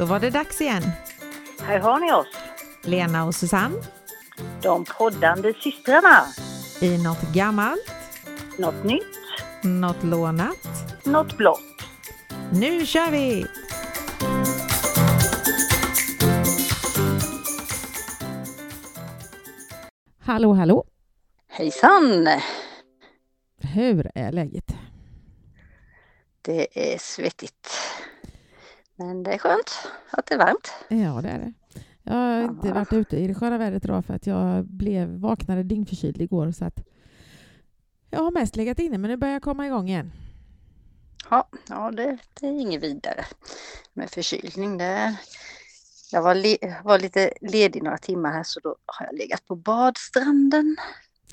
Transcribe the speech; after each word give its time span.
Då 0.00 0.06
var 0.06 0.20
det 0.20 0.30
dags 0.30 0.60
igen. 0.60 0.82
Här 1.60 1.78
har 1.78 2.00
ni 2.00 2.12
oss, 2.12 2.26
Lena 2.82 3.24
och 3.24 3.34
Susanne 3.34 3.76
de 4.62 4.84
poddande 4.84 5.54
systrarna. 5.54 6.26
i 6.80 7.02
något 7.02 7.22
gammalt, 7.34 7.92
Något 8.58 8.84
nytt, 8.84 9.18
något 9.62 10.02
lånat. 10.04 10.56
något 11.04 11.36
blått. 11.36 11.60
Nu 12.52 12.86
kör 12.86 13.10
vi! 13.10 13.46
Hallå, 20.20 20.52
hallå! 20.52 20.84
Hejsan! 21.48 22.28
Hur 23.58 24.10
är 24.14 24.32
läget? 24.32 24.74
Det 26.42 26.92
är 26.94 26.98
svettigt. 26.98 27.79
Men 29.00 29.22
det 29.22 29.34
är 29.34 29.38
skönt 29.38 29.88
att 30.10 30.26
det 30.26 30.34
är 30.34 30.38
varmt. 30.38 30.70
Ja, 30.88 31.20
det 31.22 31.28
är 31.28 31.38
det. 31.38 31.52
Jag 32.02 32.14
har 32.14 32.42
inte 32.42 32.68
Ja. 32.68 32.74
varit 32.74 32.92
ute 32.92 33.16
i 33.16 33.26
det 33.26 33.34
sköna 33.34 33.58
vädret 33.58 33.84
idag 33.84 34.04
för 34.04 34.14
att 34.14 34.26
jag 34.26 34.64
blev 34.64 35.08
vaknade 35.08 35.62
dyngförkyld 35.62 36.20
igår 36.22 36.50
så 36.52 36.64
att 36.64 36.80
jag 38.10 38.20
har 38.20 38.30
mest 38.30 38.56
legat 38.56 38.78
inne 38.78 38.98
men 38.98 39.10
nu 39.10 39.16
börjar 39.16 39.32
jag 39.32 39.42
komma 39.42 39.66
igång 39.66 39.88
igen. 39.88 40.12
Ja, 41.30 41.48
ja 41.68 41.90
det, 41.90 42.18
det 42.40 42.46
är 42.46 42.60
inget 42.60 42.82
vidare 42.82 43.24
med 43.92 44.10
förkylning. 44.10 44.78
Det, 44.78 45.16
jag 46.12 46.22
var, 46.22 46.34
le, 46.34 46.56
var 46.84 46.98
lite 46.98 47.32
ledig 47.40 47.82
några 47.82 47.98
timmar 47.98 48.32
här 48.32 48.42
så 48.42 48.60
då 48.60 48.76
har 48.86 49.06
jag 49.06 49.14
legat 49.18 49.46
på 49.46 49.56
badstranden. 49.56 50.76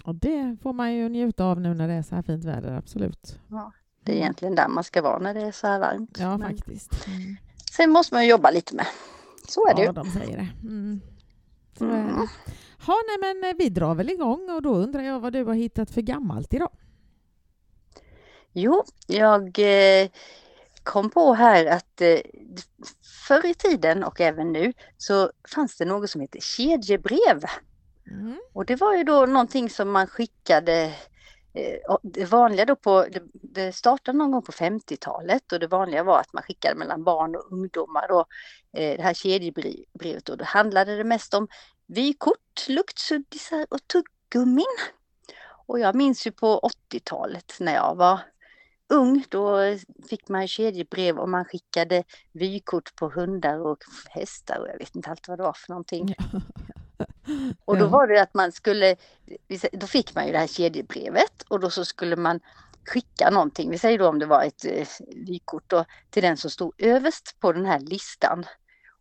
Och 0.04 0.16
det 0.16 0.58
får 0.62 0.74
man 0.74 0.94
ju 0.94 1.10
njuta 1.10 1.46
av 1.46 1.62
nu 1.62 1.74
när 1.74 1.88
det 1.88 1.94
är 1.94 2.02
så 2.04 2.16
här 2.16 2.22
fint 2.22 2.46
väder, 2.46 2.72
absolut. 2.74 3.40
Det 4.04 4.12
är 4.12 4.16
egentligen 4.16 4.56
där 4.56 4.68
man 4.68 4.84
ska 4.84 5.02
vara 5.02 5.20
när 5.20 5.34
det 5.34 5.42
är 5.42 5.52
så 5.52 5.68
här 5.68 5.80
varmt. 5.80 6.18
Ja, 6.20 6.38
Men 6.38 6.50
faktiskt. 6.50 7.08
Mm. 7.08 7.36
Sen 7.78 7.92
måste 7.92 8.14
man 8.16 8.28
jobba 8.28 8.52
lite 8.52 8.76
med. 8.76 8.86
Så 9.48 9.68
är 9.68 9.74
det 9.76 9.82
Ja, 9.82 9.88
ju. 9.88 9.94
de 9.94 10.12
säger 10.12 10.38
det. 10.38 10.48
Mm. 10.68 11.02
Så 11.78 11.86
Mm. 11.86 12.08
det. 12.08 12.28
Ha, 12.86 12.96
nej, 13.08 13.34
men 13.34 13.50
eh, 13.50 13.56
vi 13.58 13.70
drar 13.70 13.96
väl 13.96 14.10
igång 14.10 14.50
och 14.50 14.62
då 14.62 14.76
undrar 14.76 15.02
jag 15.02 15.20
vad 15.20 15.34
du 15.34 15.44
har 15.44 15.54
hittat 15.54 15.92
för 15.92 16.02
gammalt 16.02 16.54
idag? 16.54 16.72
Jo, 18.54 18.84
jag 19.08 19.60
eh, 19.60 20.10
kom 20.84 21.10
på 21.10 21.34
här 21.34 21.66
att 21.66 22.02
eh, 22.02 22.20
förr 23.28 23.46
i 23.46 23.54
tiden 23.54 24.04
och 24.04 24.22
även 24.22 24.52
nu 24.54 24.74
så 24.98 25.32
fanns 25.56 25.78
det 25.78 25.86
något 25.86 26.10
som 26.10 26.22
heter 26.22 26.40
kedjebrev. 26.40 27.44
Mm. 28.12 28.40
Och 28.54 28.66
det 28.66 28.76
var 28.76 28.96
ju 28.96 29.04
då 29.04 29.26
någonting 29.26 29.70
som 29.70 29.92
man 29.92 30.08
skickade 30.08 30.94
Eh, 31.58 31.98
det 32.04 32.26
vanliga 32.26 32.66
då 32.66 32.76
på, 32.76 33.06
det, 33.34 33.72
startade 33.72 34.18
någon 34.18 34.32
gång 34.32 34.42
på 34.42 34.52
50-talet 34.52 35.52
och 35.52 35.60
det 35.60 35.68
vanliga 35.68 36.04
var 36.04 36.20
att 36.20 36.34
man 36.34 36.44
skickade 36.44 36.76
mellan 36.76 37.04
barn 37.04 37.36
och 37.36 37.52
ungdomar 37.52 38.08
då, 38.08 38.20
eh, 38.74 38.98
det 38.98 39.04
här 39.04 39.14
kedjebrevet 39.14 40.30
och 40.30 40.38
då 40.38 40.46
handlade 40.46 40.98
det 40.98 41.04
mest 41.04 41.34
om 41.34 41.48
vykort, 41.86 42.68
luktsuddisar 42.68 43.66
och 43.70 43.80
tuggummin. 43.88 44.78
Och 45.66 45.80
jag 45.80 45.96
minns 45.96 46.28
ju 46.28 46.32
på 46.32 46.70
80-talet 46.92 47.54
när 47.60 47.74
jag 47.74 47.96
var 47.96 48.20
ung, 48.90 49.24
då 49.30 49.60
fick 50.10 50.30
man 50.30 50.48
kedjebrev 50.48 51.18
och 51.18 51.30
man 51.30 51.46
skickade 51.46 52.04
vykort 52.32 52.96
på 52.96 53.10
hundar 53.10 53.60
och 53.60 53.84
hästar 54.10 54.60
och 54.60 54.68
jag 54.68 54.80
vet 54.80 54.96
inte 54.96 55.10
allt 55.10 55.28
vad 55.28 55.40
det 55.40 55.44
var 55.44 55.54
för 55.54 55.70
någonting. 55.70 56.16
Och 57.66 57.78
då 57.78 57.88
var 57.88 58.08
det 58.08 58.22
att 58.22 58.34
man 58.34 58.52
skulle, 58.52 58.96
då 59.72 59.88
fick 59.88 60.16
man 60.16 60.26
ju 60.26 60.32
det 60.32 60.38
här 60.38 60.48
kedjebrevet 60.48 61.42
och 61.48 61.60
då 61.60 61.70
så 61.70 61.86
skulle 61.86 62.16
man 62.16 62.40
skicka 62.88 63.30
någonting, 63.30 63.72
vi 63.72 63.78
säger 63.78 64.00
då 64.00 64.08
om 64.08 64.20
det 64.20 64.26
var 64.26 64.44
ett 64.44 64.66
eh, 64.66 64.88
vykort 65.16 65.64
då, 65.68 65.86
till 66.10 66.24
den 66.24 66.38
som 66.38 66.52
stod 66.52 66.74
överst 66.78 67.36
på 67.40 67.54
den 67.54 67.66
här 67.66 67.80
listan. 67.80 68.46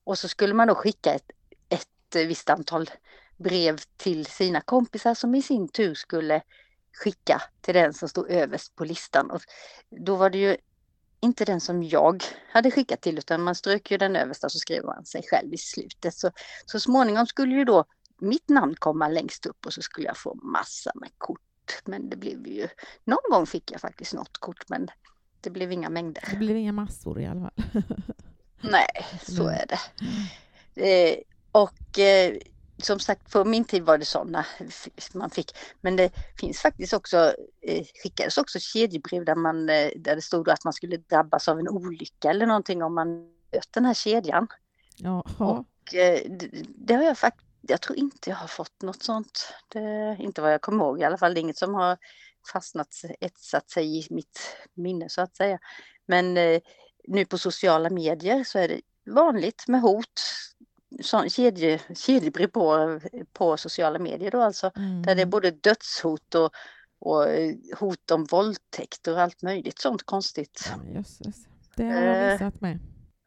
Och 0.04 0.18
så 0.18 0.28
skulle 0.28 0.54
man 0.54 0.68
då 0.68 0.74
skicka 0.74 1.14
ett, 1.14 1.30
ett 1.68 2.16
eh, 2.16 2.26
visst 2.26 2.50
antal 2.50 2.90
brev 3.36 3.80
till 3.96 4.26
sina 4.26 4.60
kompisar 4.60 5.14
som 5.14 5.34
i 5.34 5.42
sin 5.42 5.68
tur 5.68 5.94
skulle 5.94 6.42
skicka 7.02 7.42
till 7.60 7.74
den 7.74 7.92
som 7.92 8.08
stod 8.08 8.30
överst 8.30 8.76
på 8.76 8.84
listan. 8.84 9.30
Och 9.30 9.40
då 9.90 10.16
var 10.16 10.30
det 10.30 10.38
ju 10.38 10.56
inte 11.20 11.44
den 11.44 11.60
som 11.60 11.82
jag 11.82 12.22
hade 12.52 12.70
skickat 12.70 13.00
till 13.00 13.18
utan 13.18 13.42
man 13.42 13.54
strök 13.54 13.90
ju 13.90 13.98
den 13.98 14.16
översta 14.16 14.48
så 14.48 14.58
skrev 14.58 14.84
man 14.84 15.04
sig 15.04 15.22
själv 15.30 15.54
i 15.54 15.58
slutet. 15.58 16.14
Så, 16.14 16.30
så 16.66 16.80
småningom 16.80 17.26
skulle 17.26 17.54
ju 17.54 17.64
då 17.64 17.84
mitt 18.18 18.48
namn 18.48 18.74
komma 18.74 19.08
längst 19.08 19.46
upp 19.46 19.66
och 19.66 19.72
så 19.72 19.82
skulle 19.82 20.06
jag 20.06 20.16
få 20.16 20.34
massa 20.34 20.92
med 20.94 21.10
kort. 21.18 21.40
Men 21.84 22.10
det 22.10 22.16
blev 22.16 22.46
ju, 22.46 22.68
någon 23.04 23.30
gång 23.30 23.46
fick 23.46 23.70
jag 23.70 23.80
faktiskt 23.80 24.14
något 24.14 24.38
kort 24.38 24.68
men 24.68 24.88
det 25.40 25.50
blev 25.50 25.72
inga 25.72 25.90
mängder. 25.90 26.24
Det 26.30 26.36
blir 26.36 26.54
inga 26.54 26.72
massor 26.72 27.20
i 27.20 27.26
alla 27.26 27.40
fall. 27.40 27.82
Nej, 28.60 29.06
så 29.22 29.42
Mm. 29.48 29.54
är 29.54 29.66
det. 29.66 29.80
Eh, 30.74 31.18
och 31.52 31.98
eh, 31.98 32.36
som 32.82 32.98
sagt, 32.98 33.32
på 33.32 33.44
min 33.44 33.64
tid 33.64 33.82
var 33.82 33.98
det 33.98 34.04
sådana 34.04 34.46
man 35.14 35.30
fick. 35.30 35.52
Men 35.80 35.96
det 35.96 36.10
finns 36.40 36.58
faktiskt 36.58 36.92
också, 36.92 37.34
eh, 37.60 37.86
skickades 38.02 38.38
också 38.38 38.58
kedjebrev 38.58 39.24
där, 39.24 39.34
man, 39.34 39.68
eh, 39.68 39.90
där 39.96 40.16
det 40.16 40.22
stod 40.22 40.48
att 40.50 40.64
man 40.64 40.72
skulle 40.72 40.96
drabbas 40.96 41.48
av 41.48 41.58
en 41.58 41.68
olycka 41.68 42.30
eller 42.30 42.46
någonting 42.46 42.82
om 42.82 42.94
man 42.94 43.08
möt 43.52 43.68
den 43.70 43.84
här 43.84 43.94
kedjan. 43.94 44.46
Ja, 44.96 45.24
Och 45.38 45.94
eh, 45.94 46.20
det, 46.30 46.48
det 46.76 46.94
har 46.94 47.02
jag 47.02 47.18
faktiskt, 47.18 47.45
jag 47.68 47.80
tror 47.82 47.98
inte 47.98 48.30
jag 48.30 48.36
har 48.36 48.46
fått 48.48 48.82
något 48.82 49.02
sånt. 49.02 49.52
Det, 49.68 50.16
inte 50.20 50.42
vad 50.42 50.52
jag 50.52 50.60
kommer 50.60 50.84
ihåg 50.84 51.00
i 51.00 51.04
alla 51.04 51.18
fall, 51.18 51.34
det 51.34 51.40
är 51.40 51.42
inget 51.42 51.58
som 51.58 51.74
har 51.74 51.96
fastnat, 52.52 52.88
etsat 53.20 53.70
sig 53.70 53.98
i 53.98 54.06
mitt 54.10 54.56
minne 54.74 55.08
så 55.08 55.20
att 55.20 55.36
säga. 55.36 55.58
Men 56.06 56.36
eh, 56.36 56.60
nu 57.08 57.24
på 57.24 57.38
sociala 57.38 57.90
medier 57.90 58.44
så 58.44 58.58
är 58.58 58.68
det 58.68 58.80
vanligt 59.10 59.68
med 59.68 59.80
hot, 59.80 60.20
sån 61.02 61.30
kedje, 61.30 61.80
kedjebrev 61.94 62.46
på, 62.46 63.00
på 63.32 63.56
sociala 63.56 63.98
medier 63.98 64.30
då 64.30 64.40
alltså. 64.42 64.70
mm. 64.76 65.02
Där 65.02 65.14
det 65.14 65.22
är 65.22 65.26
både 65.26 65.50
dödshot 65.50 66.34
och, 66.34 66.50
och 66.98 67.28
eh, 67.28 67.54
hot 67.78 68.10
om 68.10 68.24
våldtäkt 68.24 69.08
och 69.08 69.20
allt 69.20 69.42
möjligt 69.42 69.78
sånt 69.78 70.02
konstigt. 70.02 70.72
Ja. 70.94 71.02
Det 71.76 71.84
har 71.84 72.02
jag 72.02 72.26
Eh. 72.26 72.32
missat 72.32 72.60
med. 72.60 72.78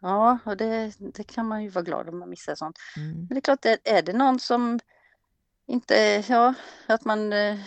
Ja, 0.01 0.39
och 0.45 0.57
det, 0.57 0.91
det 0.99 1.23
kan 1.23 1.47
man 1.47 1.63
ju 1.63 1.69
vara 1.69 1.83
glad 1.83 2.09
om 2.09 2.19
man 2.19 2.29
missar 2.29 2.55
sånt. 2.55 2.77
Mm. 2.97 3.11
Men 3.17 3.27
det 3.27 3.35
är 3.37 3.41
klart, 3.41 3.65
är, 3.83 4.01
det 4.01 4.13
någon 4.13 4.39
som 4.39 4.79
inte, 5.67 6.23
ja, 6.27 6.53
att 6.87 7.05
man 7.05 7.33
eh, 7.33 7.59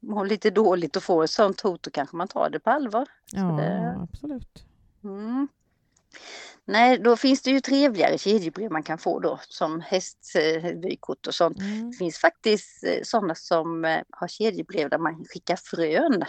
mår 0.00 0.26
lite 0.26 0.50
dåligt 0.50 0.96
och 0.96 1.02
får 1.02 1.24
ett 1.24 1.30
sånt 1.30 1.60
hot, 1.60 1.82
då 1.82 1.90
kanske 1.90 2.16
man 2.16 2.28
tar 2.28 2.50
det 2.50 2.60
på 2.60 2.70
allvar. 2.70 3.08
Ja, 3.32 3.42
det- 3.42 3.96
absolut. 4.02 4.64
Mm. 5.04 5.48
Nej, 6.64 6.98
då 6.98 7.16
finns 7.16 7.42
det 7.42 7.50
ju 7.50 7.60
trevligare 7.60 8.18
kedjebrev 8.18 8.70
man 8.72 8.82
kan 8.82 8.98
få 8.98 9.20
då, 9.20 9.40
som 9.48 9.80
hästvykort 9.80 11.26
och 11.26 11.34
sånt. 11.34 11.58
Mm. 11.60 11.90
Det 11.90 11.96
finns 11.96 12.18
faktiskt 12.18 12.84
eh, 12.84 13.02
sådana 13.02 13.34
som 13.34 13.84
eh, 13.84 14.00
har 14.10 14.28
kedjebrev 14.28 14.90
där 14.90 14.98
man 14.98 15.24
skickar 15.24 15.56
frön 15.56 16.22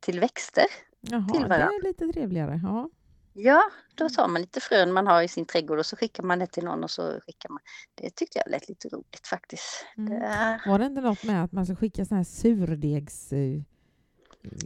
till 0.00 0.20
växter. 0.20 0.64
Jaha, 1.00 1.28
till 1.32 1.42
det 1.42 1.48
varandra. 1.48 1.66
är 1.80 1.82
lite 1.82 2.06
trevligare. 2.08 2.60
Ja. 2.62 2.90
Ja, 3.34 3.62
då 3.94 4.08
tar 4.08 4.28
man 4.28 4.40
lite 4.40 4.60
frön 4.60 4.92
man 4.92 5.06
har 5.06 5.22
i 5.22 5.28
sin 5.28 5.46
trädgård 5.46 5.78
och 5.78 5.86
så 5.86 5.96
skickar 5.96 6.22
man 6.22 6.38
det 6.38 6.46
till 6.46 6.64
någon 6.64 6.84
och 6.84 6.90
så 6.90 7.20
skickar 7.26 7.48
man. 7.48 7.58
Det 7.94 8.10
tyckte 8.16 8.38
jag 8.38 8.50
lät 8.50 8.68
lite 8.68 8.88
roligt 8.88 9.26
faktiskt. 9.26 9.86
Mm. 9.96 10.10
Det, 10.20 10.60
Var 10.66 10.78
det 10.78 10.86
inte 10.86 11.00
något 11.00 11.24
med 11.24 11.44
att 11.44 11.52
man 11.52 11.66
ska 11.66 11.76
skicka 11.76 12.04
sån 12.04 12.16
här 12.16 12.24
surdegs... 12.24 13.32
eh, 13.32 13.60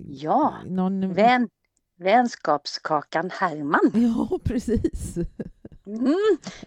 Ja, 0.09 0.55
någon... 0.67 1.13
Vän, 1.15 1.49
vänskapskakan 1.97 3.31
Herman. 3.31 3.91
Ja, 3.95 4.39
precis. 4.45 5.17
Mm, 5.87 6.17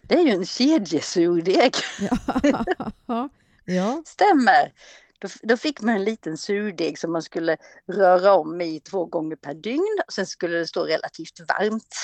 det 0.02 0.16
är 0.16 0.26
ju 0.26 0.32
en 0.32 0.46
kedjesurdeg. 0.46 1.74
Ja. 2.00 2.66
ja. 3.66 4.04
Stämmer. 4.06 4.74
Då, 5.42 5.58
fick 5.58 5.82
man 5.82 5.96
en 5.96 6.04
liten 6.04 6.38
surdeg 6.38 7.00
som 7.00 7.12
man 7.12 7.22
skulle 7.22 7.58
röra 7.88 8.34
om 8.34 8.62
i 8.62 8.80
två 8.80 9.06
gånger 9.06 9.36
per 9.36 9.54
dygn. 9.54 10.00
Sen 10.08 10.26
skulle 10.26 10.58
det 10.58 10.68
stå 10.68 10.84
relativt 10.84 11.40
varmt. 11.40 11.96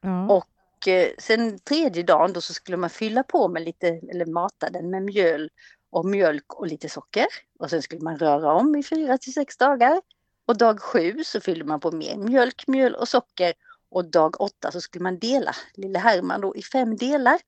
ja. 0.00 0.26
Och 0.26 0.88
eh, 0.88 1.08
sen 1.18 1.58
tredje 1.58 2.02
dagen 2.02 2.32
då 2.32 2.40
så 2.40 2.54
skulle 2.54 2.76
man 2.76 2.90
fylla 2.90 3.22
på 3.22 3.48
med 3.48 3.62
lite, 3.62 3.88
eller 3.88 4.26
mata 4.26 4.70
den 4.70 4.90
med 4.90 5.02
mjöl 5.02 5.50
och 5.90 6.06
mjölk 6.06 6.54
och 6.54 6.66
lite 6.66 6.88
socker. 6.88 7.26
Och 7.58 7.70
sen 7.70 7.82
skulle 7.82 8.00
man 8.00 8.18
röra 8.18 8.52
om 8.52 8.76
i 8.76 8.82
fyra 8.82 9.18
till 9.18 9.32
sex 9.32 9.56
dagar. 9.56 10.00
Och 10.46 10.56
dag 10.56 10.80
sju 10.80 11.24
så 11.24 11.40
fyllde 11.40 11.64
man 11.64 11.80
på 11.80 11.90
mer 11.90 12.16
mjölk, 12.16 12.64
mjöl 12.66 12.94
och 12.94 13.08
socker. 13.08 13.52
Och 13.88 14.04
dag 14.04 14.40
åtta 14.40 14.72
så 14.72 14.80
skulle 14.80 15.02
man 15.02 15.18
dela 15.18 15.54
lille 15.74 15.98
Herman 15.98 16.40
då 16.40 16.56
i 16.56 16.62
fem 16.62 16.96
delar. 16.96 17.40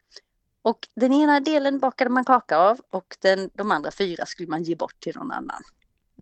Och 0.63 0.89
den 0.95 1.13
ena 1.13 1.41
delen 1.41 1.79
bakade 1.79 2.11
man 2.11 2.25
kaka 2.25 2.59
av 2.59 2.81
och 2.91 3.17
den, 3.21 3.51
de 3.55 3.71
andra 3.71 3.91
fyra 3.91 4.27
skulle 4.27 4.49
man 4.49 4.63
ge 4.63 4.77
bort 4.77 5.01
till 5.01 5.17
någon 5.17 5.33
annan. 5.33 5.63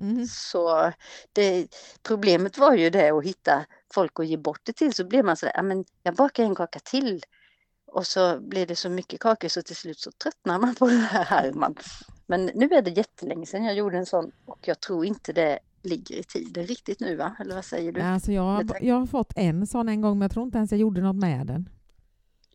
Mm. 0.00 0.26
Så 0.26 0.92
det, 1.32 1.66
problemet 2.02 2.58
var 2.58 2.74
ju 2.74 2.90
det 2.90 3.10
att 3.10 3.24
hitta 3.24 3.64
folk 3.94 4.20
att 4.20 4.26
ge 4.26 4.36
bort 4.36 4.60
det 4.62 4.72
till. 4.72 4.94
Så 4.94 5.04
blev 5.04 5.24
man 5.24 5.36
sådär, 5.36 5.52
ja 5.56 5.62
men 5.62 5.84
jag 6.02 6.14
bakar 6.14 6.44
en 6.44 6.54
kaka 6.54 6.78
till. 6.78 7.22
Och 7.86 8.06
så 8.06 8.40
blev 8.40 8.66
det 8.66 8.76
så 8.76 8.88
mycket 8.88 9.20
kakor 9.20 9.48
så 9.48 9.62
till 9.62 9.76
slut 9.76 9.98
så 9.98 10.10
tröttnar 10.10 10.58
man 10.58 10.74
på 10.74 10.86
det 10.88 10.96
här 10.96 11.24
Herman. 11.24 11.74
Men 12.26 12.50
nu 12.54 12.68
är 12.68 12.82
det 12.82 12.90
jättelänge 12.90 13.46
sedan 13.46 13.64
jag 13.64 13.74
gjorde 13.74 13.98
en 13.98 14.06
sån 14.06 14.32
och 14.46 14.58
jag 14.62 14.80
tror 14.80 15.04
inte 15.04 15.32
det 15.32 15.58
ligger 15.82 16.14
i 16.14 16.22
tiden 16.22 16.66
riktigt 16.66 17.00
nu 17.00 17.16
va? 17.16 17.36
Eller 17.40 17.54
vad 17.54 17.64
säger 17.64 17.92
du? 17.92 18.00
Alltså 18.00 18.32
jag, 18.32 18.70
jag 18.80 18.94
har 18.94 19.06
fått 19.06 19.32
en 19.36 19.66
sån 19.66 19.88
en 19.88 20.00
gång 20.00 20.18
men 20.18 20.22
jag 20.22 20.30
tror 20.30 20.44
inte 20.44 20.58
ens 20.58 20.70
jag 20.70 20.80
gjorde 20.80 21.00
något 21.00 21.16
med 21.16 21.46
den. 21.46 21.68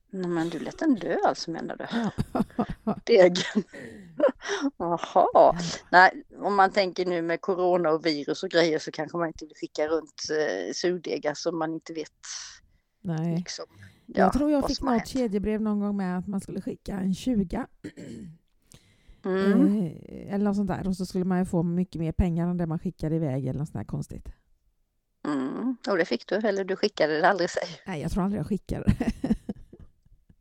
Nej, 0.10 0.28
men 0.28 0.50
du 0.50 0.60
lät 0.60 0.80
den 0.80 0.96
dö 0.96 1.18
alltså 1.26 1.52
menar 1.52 1.76
du? 1.76 1.86
Ja. 2.84 3.00
Degen. 3.04 3.64
Jaha. 4.78 5.56
Nej, 5.92 6.24
om 6.40 6.56
man 6.56 6.72
tänker 6.72 7.06
nu 7.06 7.22
med 7.22 7.42
corona 7.42 7.90
och 7.92 8.06
virus 8.06 8.44
och 8.44 8.50
grejer 8.50 8.80
så 8.80 8.92
kanske 8.92 9.18
man 9.18 9.28
inte 9.28 9.46
vill 9.46 9.56
skicka 9.56 9.88
runt 9.88 10.22
eh, 10.32 10.74
surdegar 10.74 11.34
som 11.34 11.60
man 11.60 11.74
inte 11.74 11.94
vet. 11.94 12.12
Nej. 13.02 13.36
Liksom, 13.38 13.66
Jag 14.06 14.34
tror 14.34 14.52
jag 14.52 14.68
fick 14.68 14.82
något 14.82 15.08
kedjebrev 15.08 15.62
någon 15.62 15.80
gång 15.80 15.98
med 15.98 16.18
att 16.18 16.28
man 16.28 16.42
skulle 16.42 16.62
skicka 16.62 16.94
en 17.00 17.14
20 17.14 17.66
Mm. 19.26 19.78
eh, 19.86 20.34
eller 20.34 20.46
något 20.46 20.56
sånt 20.56 20.68
där. 20.68 20.88
Och 20.88 20.96
så 20.96 21.06
skulle 21.06 21.26
man 21.26 21.40
ju 21.40 21.46
få 21.46 21.64
mycket 21.64 22.02
mer 22.02 22.12
pengar 22.12 22.48
än 22.48 22.58
det 22.58 22.66
man 22.66 22.80
skickade 22.80 23.16
iväg 23.16 23.48
eller 23.48 23.60
något 23.60 23.68
sånt 23.70 23.80
där 23.80 23.84
konstigt. 23.84 24.26
Mm. 25.28 25.76
Och 25.90 25.98
det 25.98 26.06
fick 26.06 26.28
du, 26.28 26.36
eller 26.36 26.64
du 26.64 26.76
skickade 26.76 27.22
det 27.22 27.30
aldrig 27.30 27.50
säg. 27.50 27.68
Nej, 27.88 28.02
jag 28.02 28.12
tror 28.12 28.24
aldrig 28.24 28.40
jag 28.40 28.48
skickade 28.48 28.84
det. 29.00 29.35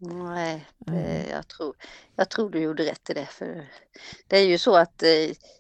Nej, 0.09 0.67
det, 0.79 0.93
Nej. 0.93 1.29
jag, 1.31 1.49
tror, 1.49 1.75
jag 2.17 2.31
tror 2.31 2.51
du 2.51 2.59
gjorde 2.61 2.85
rätt 2.85 3.11
i 3.11 3.15
det. 3.15 3.27
För 3.27 3.67
det 4.29 4.37
är 4.39 4.47
ju 4.47 4.59
så 4.59 4.77
att 4.77 5.03
eh, 5.03 5.09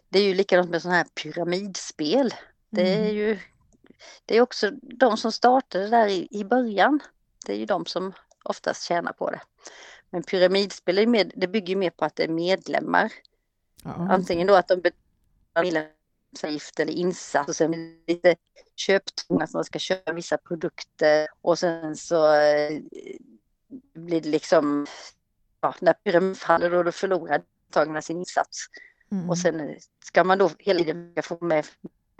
det 0.08 0.18
är 0.18 0.24
ju 0.24 0.34
likadant 0.34 0.70
med 0.70 0.82
sådana 0.82 0.96
här 0.96 1.04
pyramidspel. 1.22 2.34
Det 2.70 2.94
är 2.94 2.98
Mm. 3.00 3.14
ju 3.16 3.38
det 4.24 4.36
är 4.36 4.40
också 4.40 4.70
de 4.82 5.16
som 5.16 5.32
startade 5.32 5.88
där 5.88 6.08
i, 6.08 6.28
i 6.30 6.44
början. 6.44 7.00
Det 7.46 7.52
är 7.52 7.56
ju 7.56 7.66
de 7.66 7.86
som 7.86 8.12
oftast 8.44 8.82
tjänar 8.84 9.12
på 9.12 9.30
det. 9.30 9.40
Men 10.10 10.22
pyramidspel 10.22 10.98
är 10.98 11.06
med, 11.06 11.32
det 11.36 11.46
bygger 11.48 11.76
mer 11.76 11.90
på 11.90 12.04
att 12.04 12.16
det 12.16 12.24
är 12.24 12.28
medlemmar. 12.28 13.12
Ja. 13.84 13.90
Antingen 14.10 14.46
då 14.46 14.54
att 14.54 14.68
de 14.68 14.80
betalar 14.80 15.62
medlemsavgift 15.62 16.80
eller 16.80 16.92
insats 16.92 17.48
och 17.48 17.56
sen 17.56 18.00
lite 18.06 18.36
köptvång 18.76 19.42
att 19.42 19.52
man 19.52 19.64
ska 19.64 19.78
köpa 19.78 20.12
vissa 20.12 20.38
produkter 20.38 21.26
och 21.42 21.58
sen 21.58 21.96
så 21.96 22.34
eh, 22.34 22.80
blir 23.94 24.20
det 24.20 24.28
liksom 24.28 24.86
ja, 25.60 25.74
när 25.80 25.92
pyramiden 25.92 26.34
faller 26.34 26.70
då, 26.70 26.82
då 26.82 26.92
förlorar 26.92 27.42
deltagarna 27.74 28.02
sin 28.02 28.18
insats. 28.18 28.66
Mm. 29.12 29.30
Och 29.30 29.38
sen 29.38 29.76
ska 30.04 30.24
man 30.24 30.38
då 30.38 30.50
hela 30.58 30.78
tiden 30.78 31.14
få 31.22 31.38
med 31.40 31.66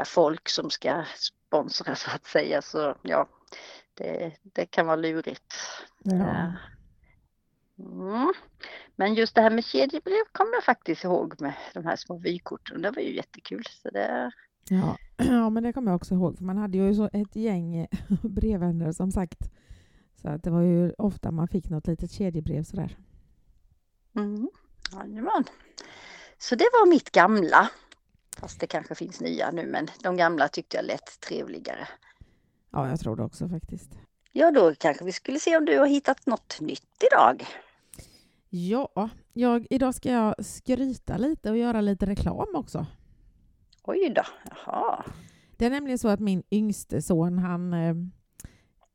folk 0.04 0.48
som 0.48 0.70
ska 0.70 1.04
sponsra 1.16 1.94
så 1.94 2.10
att 2.10 2.26
säga. 2.26 2.62
Så 2.62 2.94
ja, 3.02 3.28
det, 3.94 4.32
det 4.42 4.66
kan 4.66 4.86
vara 4.86 4.96
lurigt. 4.96 5.54
ja. 6.02 6.52
Mm. 7.78 8.32
Men 8.96 9.14
just 9.14 9.34
det 9.34 9.40
här 9.40 9.50
med 9.50 9.64
kedjebrev 9.64 10.24
kommer 10.32 10.52
jag 10.52 10.64
faktiskt 10.64 11.04
ihåg 11.04 11.40
med 11.40 11.54
de 11.74 11.84
här 11.84 11.96
små 11.96 12.18
vykorten. 12.18 12.82
Det 12.82 12.90
var 12.90 13.02
ju 13.02 13.16
jättekul. 13.16 13.62
Så 13.82 13.90
det, 13.90 14.32
Ja. 14.68 14.96
ja, 15.16 15.50
men 15.50 15.62
det 15.62 15.72
kommer 15.72 15.90
jag 15.90 15.96
också 15.96 16.14
ihåg. 16.14 16.36
För 16.36 16.44
man 16.44 16.58
hade 16.58 16.78
ju 16.78 16.94
så 16.94 17.08
ett 17.12 17.36
gäng 17.36 17.86
brevvänner 18.22 18.92
som 18.92 19.12
sagt. 19.12 19.50
Så 20.24 20.36
det 20.42 20.50
var 20.50 20.60
ju 20.62 20.92
ofta 20.98 21.30
man 21.30 21.48
fick 21.48 21.70
något 21.70 21.86
litet 21.86 22.10
kedjebrev 22.10 22.62
sådär. 22.62 22.98
mm. 24.16 24.48
Jajamän. 24.92 25.44
Så 26.38 26.54
det 26.54 26.64
var 26.72 26.88
mitt 26.88 27.10
gamla. 27.10 27.70
Fast 28.36 28.60
det 28.60 28.66
kanske 28.66 28.94
finns 28.94 29.20
nya 29.20 29.50
nu 29.50 29.66
men 29.66 29.88
de 30.02 30.16
gamla 30.16 30.48
tyckte 30.48 30.76
jag 30.76 30.86
lät 30.86 31.20
trevligare. 31.20 31.88
Ja, 32.70 32.88
jag 32.88 33.00
tror 33.00 33.16
det 33.16 33.22
också 33.22 33.48
faktiskt. 33.48 33.90
Ja 34.32 34.50
då 34.50 34.74
kanske 34.74 35.04
vi 35.04 35.12
skulle 35.12 35.38
se 35.40 35.56
om 35.56 35.64
du 35.64 35.78
har 35.78 35.86
hittat 35.86 36.26
något 36.26 36.60
nytt 36.60 37.04
idag. 37.12 37.46
Ja, 38.48 39.08
jag, 39.32 39.66
idag 39.70 39.94
ska 39.94 40.10
jag 40.10 40.44
skryta 40.46 41.16
lite 41.16 41.50
och 41.50 41.56
göra 41.56 41.80
lite 41.80 42.06
reklam 42.06 42.48
också. 42.54 42.86
Oj 43.82 44.12
då, 44.16 44.22
jaha. 44.50 45.04
Det 45.56 45.66
är 45.66 45.70
nämligen 45.70 45.98
så 45.98 46.08
att 46.08 46.20
min 46.20 46.42
yngste 46.50 47.02
son, 47.02 47.38
han 47.38 47.72
eh, 47.72 47.94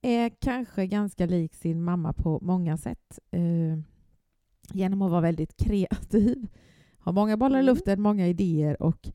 är 0.02 0.30
kanske 0.30 0.88
ganska 0.88 1.26
lik 1.26 1.56
sin 1.56 1.84
mamma 1.84 2.14
på 2.14 2.40
många 2.42 2.78
sätt. 2.78 3.20
Eh, 3.32 3.80
genom 4.74 5.02
att 5.02 5.12
vara 5.12 5.22
väldigt 5.22 5.58
kreativ. 5.58 6.48
Har 6.98 7.12
många 7.14 7.38
bollar 7.38 7.60
i 7.60 7.62
Mm. 7.62 7.66
luften, 7.76 8.02
många 8.02 8.28
idéer 8.28 8.82
och 8.82 9.10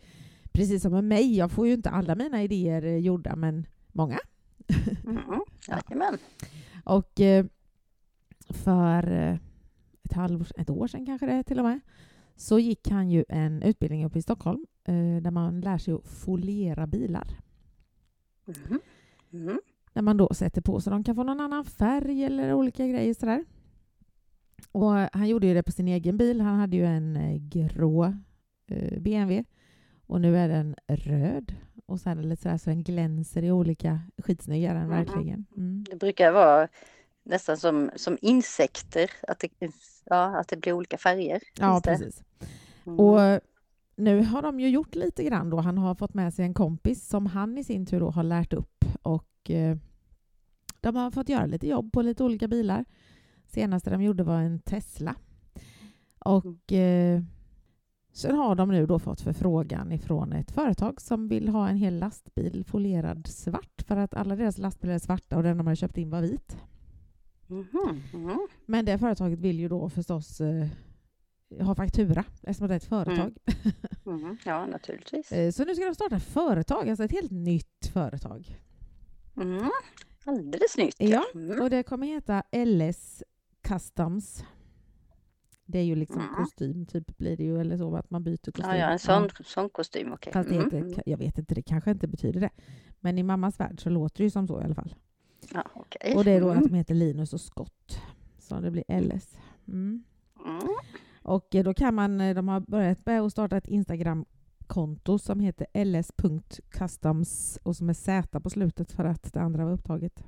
precis 0.53 0.83
som 0.83 0.93
med 0.93 1.05
mig, 1.05 1.37
jag 1.37 1.51
får 1.51 1.67
ju 1.67 1.73
inte 1.75 1.91
alla 1.91 2.15
mina 2.15 2.43
idéer 2.43 2.83
eh, 2.85 2.97
gjorda, 2.97 3.37
men 3.37 3.67
många. 3.93 4.19
Mm. 5.07 5.21
Jajamän. 5.69 6.19
Och 6.85 7.21
eh, 7.21 7.47
för 8.49 9.13
eh, 9.13 9.39
ett, 10.05 10.13
halvår, 10.13 10.47
ett 10.57 10.71
år 10.71 10.87
sedan 10.87 11.07
kanske 11.07 11.27
det 11.27 11.33
är 11.33 11.43
till 11.43 11.59
och 11.59 11.65
med, 11.65 11.81
så 12.37 12.59
gick 12.59 12.89
han 12.89 13.11
ju 13.11 13.25
en 13.29 13.63
utbildning 13.63 14.05
uppe 14.05 14.19
i 14.19 14.23
Stockholm 14.23 14.67
eh, 14.85 15.23
där 15.23 15.31
man 15.31 15.61
lär 15.61 15.79
sig 15.79 15.95
att 15.95 16.07
foliera 16.07 16.87
bilar. 16.87 17.29
Mm. 18.47 18.81
Mm. 19.33 19.61
När 19.95 20.03
man 20.03 20.17
då 20.17 20.29
sätter 20.35 20.61
på 20.63 20.81
så 20.81 20.91
de 20.91 21.05
kan 21.05 21.15
få 21.15 21.23
någon 21.23 21.41
annan 21.41 21.65
färg 21.65 22.25
eller 22.25 22.53
olika 22.55 22.87
grejer 22.87 23.15
sådär. 23.15 23.45
Och 24.73 24.91
han 24.93 25.29
gjorde 25.29 25.47
ju 25.47 25.55
det 25.55 25.63
på 25.63 25.73
sin 25.73 25.89
egen 25.89 26.17
bil. 26.17 26.41
Han 26.41 26.59
hade 26.59 26.77
ju 26.77 26.85
en 26.87 27.17
eh, 27.17 27.37
grå 27.41 28.05
eh, 28.71 29.01
BMW 29.01 29.45
och 30.07 30.21
nu 30.21 30.37
är 30.37 30.49
den 30.49 30.77
röd. 30.89 31.55
Och 31.87 32.01
sen 32.01 32.29
lite 32.29 32.43
sådär 32.43 32.59
så 32.59 32.71
den 32.71 32.83
glänser 32.83 33.43
i 33.43 33.53
olika 33.53 34.01
skitsnygg 34.19 34.65
är 34.65 34.75
den 34.75 34.83
Mhm. 34.89 34.91
verkligen. 34.91 35.47
Mm. 35.57 35.85
Det 35.91 35.97
brukar 35.97 36.33
vara 36.33 36.69
nästan 37.23 37.57
som, 37.57 37.91
som 37.97 38.19
insekter, 38.21 39.11
att 39.29 39.39
det, 39.39 39.49
ja, 40.05 40.39
att 40.41 40.49
det 40.49 40.57
blir 40.57 40.73
olika 40.73 40.99
färger. 40.99 41.43
Ja, 41.61 41.81
precis. 41.85 42.23
Mm. 42.87 43.01
Och 43.01 43.41
nu 43.97 44.25
har 44.25 44.43
de 44.43 44.61
ju 44.61 44.69
gjort 44.69 44.95
lite 44.95 45.25
grann 45.25 45.51
då. 45.51 45.61
Han 45.61 45.79
har 45.79 45.95
fått 45.95 46.15
med 46.15 46.35
sig 46.35 46.45
en 46.45 46.55
kompis 46.55 47.09
som 47.09 47.27
han 47.27 47.59
i 47.59 47.65
sin 47.65 47.87
tur 47.87 48.01
då 48.01 48.11
har 48.11 48.23
lärt 48.23 48.53
upp 48.53 48.85
och 49.03 49.25
eh, 49.51 49.77
de 50.81 50.97
har 50.97 51.11
fått 51.11 51.29
göra 51.29 51.47
lite 51.47 51.67
jobb 51.69 51.93
på 51.93 52.03
lite 52.03 52.25
olika 52.25 52.49
bilar. 52.49 52.85
Senaste 53.47 53.91
de 53.91 54.03
gjorde 54.03 54.23
var 54.23 54.41
en 54.41 54.59
Tesla. 54.59 55.15
Och 56.19 56.73
eh, 56.73 57.23
sen 58.13 58.37
har 58.37 58.55
de 58.55 58.69
nu 58.69 58.87
då 58.87 58.99
fått 58.99 59.21
förfrågan 59.21 59.93
ifrån 59.93 60.33
ett 60.33 60.51
företag 60.53 61.01
som 61.01 61.29
vill 61.29 61.49
ha 61.49 61.69
en 61.69 61.77
hel 61.77 61.99
lastbil 61.99 62.65
folierad 62.65 63.27
svart 63.27 63.83
för 63.87 63.97
att 63.97 64.15
alla 64.15 64.37
deras 64.37 64.59
lastbilar 64.59 64.95
är 64.95 64.99
svarta 64.99 65.37
och 65.37 65.43
den 65.43 65.59
de 65.59 65.67
har 65.67 65.75
köpt 65.75 65.99
in 65.99 66.11
var 66.11 66.21
vit. 66.23 66.57
Mhm, 67.47 68.03
mhm. 68.13 68.49
Men 68.67 68.85
det 68.85 68.99
företaget 68.99 69.39
vill 69.39 69.59
ju 69.61 69.69
då 69.69 69.89
förstås 69.91 70.41
eh, 70.41 70.67
ha 71.61 71.75
faktura 71.75 72.25
eftersom 72.43 72.69
det 72.69 72.75
är 72.75 72.77
ett 72.77 72.85
företag. 72.85 73.37
Mhm. 74.07 74.37
Ja, 74.45 74.67
naturligtvis. 74.67 75.33
Eh, 75.33 75.51
Så 75.51 75.65
nu 75.65 75.75
ska 75.75 75.85
de 75.85 75.95
starta 75.95 76.21
företag, 76.21 76.89
alltså 76.89 77.05
ett 77.05 77.13
helt 77.13 77.31
nytt 77.31 77.87
företag. 77.93 78.57
Mm. 79.37 79.71
Alldeles 80.25 80.77
nytt. 80.77 80.95
Ja, 80.99 81.25
Mm. 81.35 81.63
Och 81.63 81.71
det 81.71 81.83
kommer 81.83 82.07
heta 82.07 82.43
LS 82.53 83.23
Customs. 83.63 84.45
Det 85.67 85.79
är 85.79 85.83
ju 85.83 85.95
liksom 85.97 86.21
Mm. 86.21 86.35
kostym, 86.35 86.87
typ 86.87 87.17
blir 87.19 87.37
det 87.37 87.43
ju, 87.45 87.61
eller 87.61 87.77
så 87.77 87.97
att 87.97 88.11
man 88.11 88.25
byter 88.25 88.37
kostym. 88.51 88.65
Ja, 88.71 88.77
ja, 88.77 88.91
en 88.91 88.99
sån, 88.99 89.29
sån 89.45 89.69
kostym, 89.69 90.13
okej. 90.13 90.33
Det 90.33 90.39
Mm. 90.57 90.65
heter, 90.65 91.03
jag 91.07 91.19
vet 91.19 91.39
inte, 91.39 91.55
det 91.55 91.63
kanske 91.63 91.91
inte 91.91 92.09
betyder 92.09 92.41
det. 92.41 92.51
Men 93.01 93.19
i 93.19 93.23
mammas 93.23 93.61
värld 93.61 93.81
så 93.83 93.91
låter 93.91 94.19
det 94.19 94.25
ju 94.25 94.31
som 94.31 94.47
så 94.47 94.61
i 94.61 94.65
alla 94.65 94.75
fall. 94.75 94.95
Ja, 95.55 95.65
okej. 95.75 96.15
Och 96.17 96.25
det 96.25 96.31
är 96.31 96.41
då 96.41 96.49
att 96.51 96.57
Mm. 96.57 96.69
de 96.69 96.75
heter 96.75 96.95
Linus 96.95 97.33
och 97.33 97.41
Scott. 97.41 97.99
Så 98.39 98.61
det 98.61 98.71
blir 98.71 98.85
LS. 99.01 99.39
Mm. 99.69 100.05
Mm. 100.47 100.61
Och 101.23 101.47
då 101.65 101.75
kan 101.75 101.95
man, 101.95 102.19
de 102.19 102.49
har 102.49 102.61
börjat 102.61 103.07
med 103.07 103.21
att 103.21 103.33
starta 103.33 103.57
ett 103.57 103.69
Instagram-konto 104.65 105.19
som 105.19 105.41
heter 105.41 105.67
ls.customs 105.85 107.59
och 107.63 107.77
som 107.77 107.89
är 107.89 107.95
Z 107.95 108.41
på 108.41 108.51
slutet 108.51 108.93
för 108.93 109.05
att 109.05 109.33
det 109.33 109.41
andra 109.41 109.65
var 109.65 109.73
upptaget. 109.73 110.25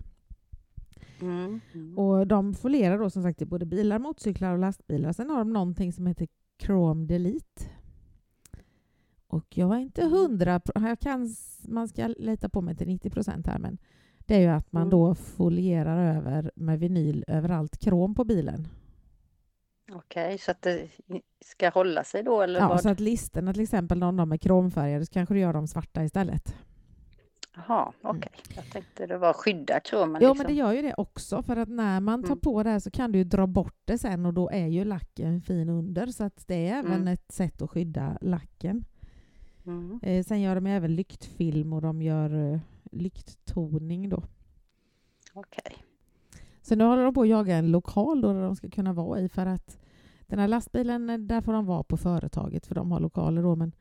Mm. 1.20 1.60
Mm. 1.74 1.98
Och 1.98 2.26
de 2.26 2.54
folierar 2.54 2.98
då 2.98 3.10
som 3.10 3.22
sagt 3.22 3.42
i 3.42 3.46
både 3.46 3.66
bilar, 3.66 3.98
motorcyklar 3.98 4.52
och 4.52 4.58
lastbilar. 4.58 5.12
Sen 5.12 5.30
har 5.30 5.38
de 5.38 5.52
någonting 5.52 5.92
som 5.92 6.06
heter 6.06 6.28
Chrome 6.62 7.06
Delete. 7.06 7.70
Och 9.28 9.58
jag 9.58 9.76
är 9.76 9.80
inte 9.80 10.04
hundra, 10.04 10.60
jag 10.74 11.00
kan, 11.00 11.28
man 11.68 11.88
ska 11.88 12.06
lita 12.18 12.48
på 12.48 12.60
mig 12.60 12.76
till 12.76 12.86
90 12.86 13.10
procent 13.10 13.46
här, 13.46 13.58
men 13.58 13.78
det 14.26 14.34
är 14.34 14.40
ju 14.40 14.46
att 14.48 14.72
man 14.72 14.82
Mm. 14.82 14.90
då 14.90 15.14
folierar 15.14 16.16
över 16.16 16.50
med 16.56 16.78
vinyl 16.80 17.24
överallt 17.28 17.78
krom 17.78 18.14
på 18.14 18.24
bilen. 18.24 18.68
Okej, 19.92 20.38
så 20.38 20.50
att 20.50 20.62
det 20.62 20.88
ska 21.44 21.68
hålla 21.70 22.04
sig 22.04 22.22
då 22.22 22.42
eller 22.42 22.60
Ja, 22.60 22.68
vad? 22.68 22.82
så 22.82 22.88
att 22.88 23.00
listerna 23.00 23.52
till 23.52 23.62
exempel, 23.62 23.98
någon 23.98 24.16
de 24.16 24.32
är 24.32 24.36
kromfärgade, 24.36 25.06
så 25.06 25.12
kanske 25.12 25.34
du 25.34 25.40
gör 25.40 25.52
dem 25.52 25.66
svarta 25.66 26.04
istället. 26.04 26.54
Jaha, 27.54 27.92
okej. 28.02 28.30
Jag 28.56 28.70
tänkte 28.70 29.06
det 29.06 29.18
var 29.18 29.32
skydda 29.32 29.80
kromen. 29.80 30.08
Mm. 30.16 30.22
Jo, 30.22 30.28
liksom. 30.28 30.38
men 30.38 30.46
det 30.46 30.52
gör 30.58 30.72
ju 30.72 30.82
det 30.82 30.94
också, 30.96 31.42
för 31.42 31.56
att 31.56 31.68
när 31.68 32.00
man 32.00 32.22
tar 32.22 32.28
Mm. 32.28 32.40
på 32.40 32.62
det 32.62 32.70
här 32.70 32.78
så 32.78 32.90
kan 32.90 33.12
du 33.12 33.18
ju 33.18 33.24
dra 33.24 33.46
bort 33.46 33.76
det 33.84 33.98
sen 33.98 34.26
och 34.26 34.34
då 34.34 34.50
är 34.50 34.66
ju 34.66 34.84
lacken 34.84 35.40
fin 35.42 35.68
under, 35.68 36.06
så 36.06 36.24
att 36.24 36.46
det 36.46 36.68
är 36.68 36.78
även 36.78 36.92
Mm. 36.92 37.08
ett 37.08 37.32
sätt 37.32 37.62
att 37.62 37.70
skydda 37.70 38.18
lacken. 38.20 38.84
Mm. 39.66 40.00
Eh, 40.02 40.24
sen 40.24 40.40
gör 40.40 40.54
de 40.54 40.66
även 40.66 40.94
lyktfilm 40.96 41.72
och 41.72 41.82
de 41.82 42.02
gör 42.02 42.52
eh, 42.52 42.58
lykttoning 42.92 44.08
då. 44.08 44.22
Okej. 45.34 45.76
Så 46.66 46.76
nu 46.76 46.85
håller 46.85 47.04
de 47.04 47.14
på 47.14 47.23
att 47.23 47.28
jaga 47.28 47.56
en 47.56 47.70
lokal 47.70 48.20
då 48.20 48.32
där 48.32 48.42
de 48.42 48.56
ska 48.56 48.70
kunna 48.70 48.92
vara 48.92 49.20
i 49.20 49.28
för 49.28 49.46
att 49.46 49.78
den 50.26 50.38
här 50.38 50.49
lastbilen, 50.49 51.11
eh, 51.11 51.18
där 51.18 51.40
får 51.40 51.52
de 51.52 51.66
vara 51.66 51.82
på 51.82 51.96
företaget 51.96 52.66
för 52.66 52.75
de 52.75 52.92
har 52.92 53.00
lokaler 53.00 53.42
då. 53.42 53.56
Men 53.56 53.73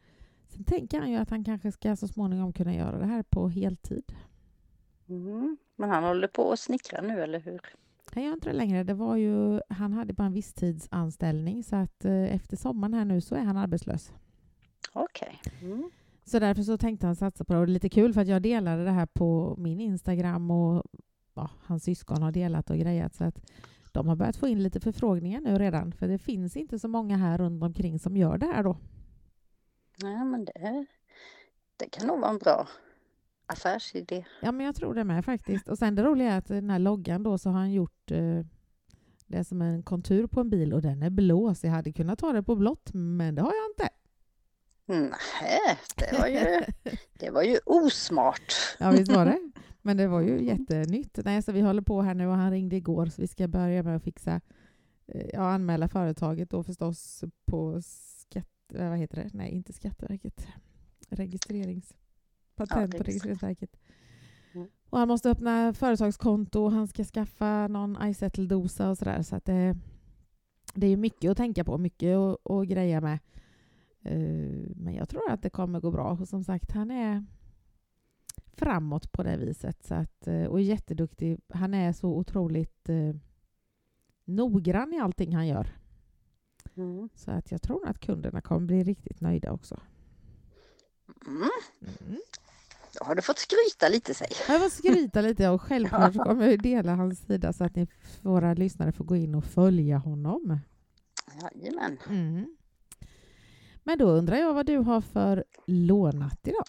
sen 0.48 0.64
tänker 0.64 1.00
han 1.00 1.12
ju 1.12 1.18
att 1.18 1.30
han 1.30 1.44
kanske 1.44 1.72
ska 1.72 1.96
så 1.96 2.08
småningom 2.08 2.54
kunna 2.54 2.76
göra 2.76 3.00
det 3.00 3.06
här 3.06 3.24
på 3.24 3.50
heltid. 3.50 4.16
Mm. 5.10 5.58
Men 5.76 5.90
han 5.90 6.04
håller 6.04 6.28
på 6.28 6.52
att 6.52 6.60
snickra 6.60 7.02
nu, 7.02 7.24
eller 7.24 7.40
hur? 7.40 7.62
Jag 8.14 8.24
gör 8.24 8.34
inte 8.34 8.50
det 8.50 8.56
längre. 8.56 8.84
Det 8.84 8.94
var 8.94 9.16
ju, 9.16 9.60
han 9.70 9.94
hade 9.94 10.14
bara 10.14 10.28
en 10.28 10.34
visstidsanställning 10.34 11.64
så 11.64 11.76
att 11.76 12.06
eh, 12.06 12.36
efter 12.36 12.58
sommaren 12.58 12.94
här 12.94 13.06
nu 13.06 13.22
så 13.22 13.36
är 13.36 13.44
han 13.44 13.58
arbetslös. 13.58 14.14
Okej. 14.94 15.42
Mm. 15.62 15.92
Så 16.24 16.40
därför 16.40 16.64
så 16.64 16.78
tänkte 16.78 17.06
han 17.06 17.16
satsa 17.16 17.46
på 17.46 17.54
det. 17.54 17.60
Och 17.60 17.66
det 17.66 17.72
är 17.72 17.74
lite 17.74 17.90
kul 17.90 18.14
för 18.14 18.22
att 18.22 18.28
jag 18.28 18.42
delade 18.42 18.84
det 18.84 18.92
här 18.92 19.06
på 19.06 19.56
min 19.58 19.80
Instagram 19.80 20.52
och 20.52 20.84
ja, 21.36 21.50
hans 21.62 21.84
syskon 21.84 22.22
har 22.22 22.32
delat 22.32 22.70
och 22.70 22.78
grejat. 22.78 23.16
Så 23.16 23.24
att 23.24 23.42
de 23.92 24.08
har 24.08 24.16
börjat 24.16 24.36
få 24.36 24.48
in 24.48 24.64
lite 24.64 24.80
förfrågningar 24.80 25.42
nu 25.42 25.58
redan. 25.58 25.92
För 25.92 26.08
det 26.08 26.18
finns 26.18 26.58
inte 26.58 26.80
så 26.80 26.88
många 26.88 27.18
här 27.18 27.38
runt 27.38 27.64
omkring 27.64 28.00
som 28.00 28.18
gör 28.18 28.38
det 28.38 28.46
här 28.46 28.64
då. 28.64 28.78
Nej, 30.04 30.26
men 30.26 30.46
det, 30.46 30.86
det 31.78 31.90
kan 31.90 32.08
nog 32.08 32.20
vara 32.20 32.32
en 32.32 32.38
bra 32.38 32.68
affärsidé. 33.46 34.26
Ja, 34.42 34.52
men 34.52 34.66
jag 34.66 34.76
tror 34.76 34.94
det 34.94 35.04
med 35.04 35.26
faktiskt. 35.26 35.68
Och 35.68 35.78
sen 35.78 35.96
det 35.96 36.04
roliga 36.04 36.32
är 36.32 36.38
att 36.38 36.48
den 36.48 36.70
här 36.70 36.80
loggan 36.80 37.24
då 37.24 37.38
så 37.38 37.50
har 37.50 37.60
han 37.60 37.74
gjort 37.74 38.12
eh, 38.12 38.46
det 39.28 39.38
är 39.38 39.44
som 39.44 39.62
en 39.62 39.84
kontur 39.84 40.28
på 40.28 40.40
en 40.40 40.50
bil 40.50 40.74
och 40.74 40.82
den 40.82 41.04
är 41.04 41.10
blå. 41.10 41.56
Så 41.56 41.68
jag 41.68 41.72
hade 41.72 41.94
kunnat 41.94 42.20
ta 42.20 42.32
det 42.34 42.44
på 42.44 42.56
blått, 42.56 42.90
men 42.94 43.36
det 43.36 43.42
har 43.42 43.54
jag 43.54 43.72
inte. 43.72 43.90
Nej, 44.86 45.78
det 45.96 46.20
var 46.20 46.28
ju, 46.28 46.64
det 47.20 47.30
var 47.30 47.44
ju 47.44 47.60
osmart. 47.66 48.54
Ja, 48.80 48.92
visst 48.92 49.12
var 49.12 49.26
det. 49.26 49.40
Men 49.86 49.98
det 49.98 50.08
var 50.08 50.22
ju 50.22 50.44
jättenytt. 50.44 51.20
Nej, 51.26 51.42
så 51.42 51.52
vi 51.52 51.62
håller 51.62 51.82
på 51.82 52.02
här 52.02 52.14
nu 52.14 52.28
och 52.28 52.36
han 52.36 52.52
ringde 52.52 52.76
igår 52.76 53.06
så 53.06 53.22
vi 53.22 53.28
ska 53.28 53.48
börja 53.48 53.84
med 53.84 53.96
att 53.96 54.04
fixa, 54.04 54.42
eh, 55.08 55.26
ja, 55.34 55.50
anmäla 55.54 55.88
företaget 55.88 56.50
då 56.50 56.64
förstås 56.64 57.24
på 57.46 57.82
skatt, 57.82 58.48
vad 58.74 58.98
heter 58.98 59.16
det? 59.24 59.30
Nej, 59.34 59.52
inte 59.52 59.74
Skatteverket. 59.74 60.48
Registrerings... 61.10 61.94
Patent 62.56 62.72
Ja, 62.80 62.84
och 62.84 62.90
registr- 62.90 63.04
registreringsverket. 63.06 63.78
Mm. 64.54 64.68
Och 64.90 65.00
han 65.00 65.08
måste 65.08 65.30
öppna 65.30 65.74
företagskonto 65.74 66.62
och 66.64 66.72
han 66.72 66.88
ska 66.88 67.04
skaffa 67.04 67.68
någon 67.68 67.98
iSettle-dosa 67.98 68.90
och 68.90 68.98
sådär. 68.98 69.22
Så 69.22 69.36
att 69.36 69.46
det, 69.46 69.78
det 70.74 70.88
är 70.88 70.98
mycket 70.98 71.32
att 71.32 71.38
tänka 71.38 71.64
på, 71.64 71.78
mycket 71.78 72.16
att, 72.16 72.52
att 72.52 72.68
greja 72.68 73.02
med. 73.02 73.20
Eh, 74.02 74.70
Men 74.76 74.94
jag 74.94 75.10
tror 75.10 75.32
att 75.32 75.42
det 75.42 75.50
kommer 75.50 75.80
gå 75.80 75.92
bra. 75.92 76.12
Och 76.12 76.28
som 76.28 76.44
sagt, 76.44 76.72
han 76.72 76.92
är 76.92 77.26
framåt 78.58 79.12
på 79.12 79.24
det 79.24 79.38
viset. 79.38 79.84
Så 79.86 79.96
att, 79.96 80.28
eh, 80.28 80.44
och 80.44 80.62
jätteduktig. 80.62 81.40
Han 81.54 81.74
är 81.74 81.94
så 81.94 82.10
otroligt 82.10 82.90
eh, 82.90 83.16
noggrann 84.26 84.94
i 84.94 85.00
allting 85.00 85.36
han 85.36 85.48
gör. 85.48 85.78
Mm. 86.76 87.10
Så 87.16 87.32
att 87.32 87.52
jag 87.52 87.62
tror 87.62 87.88
att 87.88 88.00
kunderna 88.00 88.42
kommer 88.42 88.68
bli 88.68 88.84
riktigt 88.84 89.22
nöjda 89.22 89.52
också. 89.52 89.80
Mm. 91.28 91.50
Mm. 91.82 92.22
Då 93.00 93.06
har 93.06 93.16
du 93.16 93.22
fått 93.22 93.38
skryta 93.38 93.90
lite 93.90 94.14
sig. 94.14 94.28
Jag 94.48 94.62
får 94.62 94.70
skryta 94.70 95.22
lite 95.22 95.50
och 95.50 95.62
självklart 95.62 96.14
kommer 96.24 96.48
jag 96.48 96.62
dela 96.62 96.96
hans 96.96 97.20
sida 97.20 97.54
så 97.54 97.64
att 97.64 97.76
ni, 97.76 97.88
våra 98.22 98.54
lyssnare 98.54 98.92
får 98.92 99.06
gå 99.06 99.16
in 99.16 99.36
och 99.36 99.46
följa 99.46 99.98
honom. 99.98 100.60
Jajamän. 101.42 101.98
Mm. 102.10 102.56
Men 103.84 103.98
då 103.98 104.06
undrar 104.06 104.38
jag 104.38 104.54
vad 104.54 104.66
du 104.66 104.78
har 104.78 105.02
för 105.02 105.44
lånat 105.68 106.48
idag? 106.48 106.66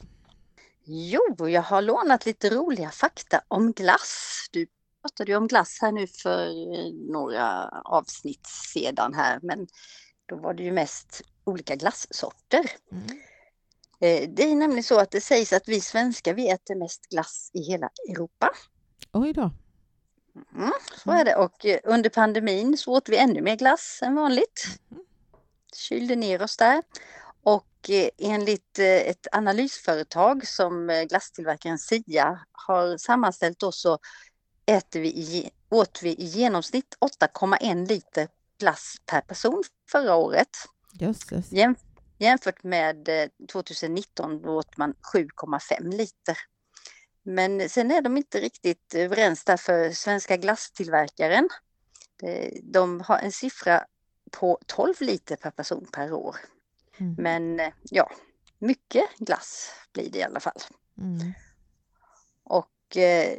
Jo, 0.89 1.49
jag 1.49 1.63
har 1.63 1.83
lånat 1.83 2.27
lite 2.27 2.51
roliga 2.51 2.91
fakta 2.91 3.41
om 3.49 3.73
glass. 3.73 4.47
Du 4.51 4.67
pratade 5.03 5.33
ju 5.33 5.37
om 5.37 5.49
glass 5.49 5.79
här 5.81 5.93
nu 5.93 6.07
för 6.07 6.47
eh, 6.47 6.93
några 7.13 7.69
avsnitt 7.85 8.47
sedan 8.47 9.15
här, 9.15 9.39
men 9.43 9.67
då 10.27 10.37
var 10.37 10.55
det 10.55 10.63
ju 10.63 10.73
mest 10.73 11.23
olika 11.45 11.77
glassorter. 11.77 12.71
Mm. 12.93 13.05
Eh, 14.01 14.29
Det 14.31 14.43
är 14.43 14.55
nämligen 14.57 14.85
så 14.85 15.01
att 15.01 15.11
det 15.11 15.21
sägs 15.21 15.53
att 15.53 15.69
vi 15.69 15.81
svenskar 15.81 16.35
vi 16.35 16.51
äter 16.51 16.75
mest 16.75 17.09
glass 17.09 17.51
i 17.55 17.63
hela 17.63 17.91
Europa. 18.09 18.51
Oj 19.13 19.33
då. 19.33 19.51
Mm, 20.55 20.73
så 21.05 21.11
är 21.11 21.25
det. 21.25 21.37
Och 21.37 21.67
eh, 21.67 21.79
under 21.85 22.11
pandemin 22.11 22.77
så 22.77 22.93
åt 22.93 23.09
vi 23.09 23.17
ännu 23.17 23.43
mer 23.43 23.57
glass 23.57 23.99
än 24.03 24.15
vanligt. 24.15 24.67
Mhm. 24.89 25.01
Kylde 25.75 26.17
ner 26.17 26.43
oss 26.43 26.57
där. 26.57 26.83
Eh, 27.89 28.09
enligt 28.19 28.79
eh, 28.79 28.87
ett 28.87 29.27
analysföretag 29.33 30.47
som 30.47 30.91
eh, 30.91 31.03
glasstillverkaren 31.03 31.79
Sia 31.79 32.41
har 32.53 32.97
sammanställt 32.97 33.59
då 33.59 33.73
så 33.73 33.99
äter 34.67 35.01
vi 35.01 35.51
åt 35.69 36.01
vi 36.03 36.11
i 36.11 36.25
genomsnitt 36.25 36.97
8,1 37.21 37.89
liter 37.89 38.29
glass 38.59 38.97
per 39.07 39.21
person 39.21 39.63
förra 39.91 40.15
året. 40.15 40.49
Jösses. 40.93 41.53
Jäm, 41.53 41.77
jämfört 42.19 42.63
med 42.63 43.09
eh, 43.09 43.29
2019 43.53 44.43
då 44.43 44.51
åt 44.51 44.77
man 44.77 44.95
7,5 45.15 45.97
liter. 45.97 46.39
Men 47.23 47.69
sen 47.69 47.91
är 47.91 48.01
de 48.01 48.17
inte 48.17 48.41
riktigt 48.41 48.95
överens 48.95 49.45
där 49.45 49.57
för 49.57 49.91
svenska 49.91 50.37
glasstillverkaren. 50.37 51.49
De 52.63 53.01
har 53.01 53.19
en 53.19 53.33
siffra 53.33 53.85
på 54.31 54.59
12 54.67 54.95
liter 55.01 55.37
per 55.37 55.51
person 55.51 55.87
per 55.93 56.13
år. 56.13 56.37
Mm. 56.99 57.15
Men 57.19 57.61
eh, 57.61 57.73
ja, 57.83 58.11
mycket 58.59 59.05
glass 59.19 59.71
blir 59.93 60.11
det 60.11 60.19
i 60.19 60.23
alla 60.23 60.41
fall. 60.41 60.61
Mm. 60.99 61.33
Och 62.45 62.97
eh, 62.97 63.39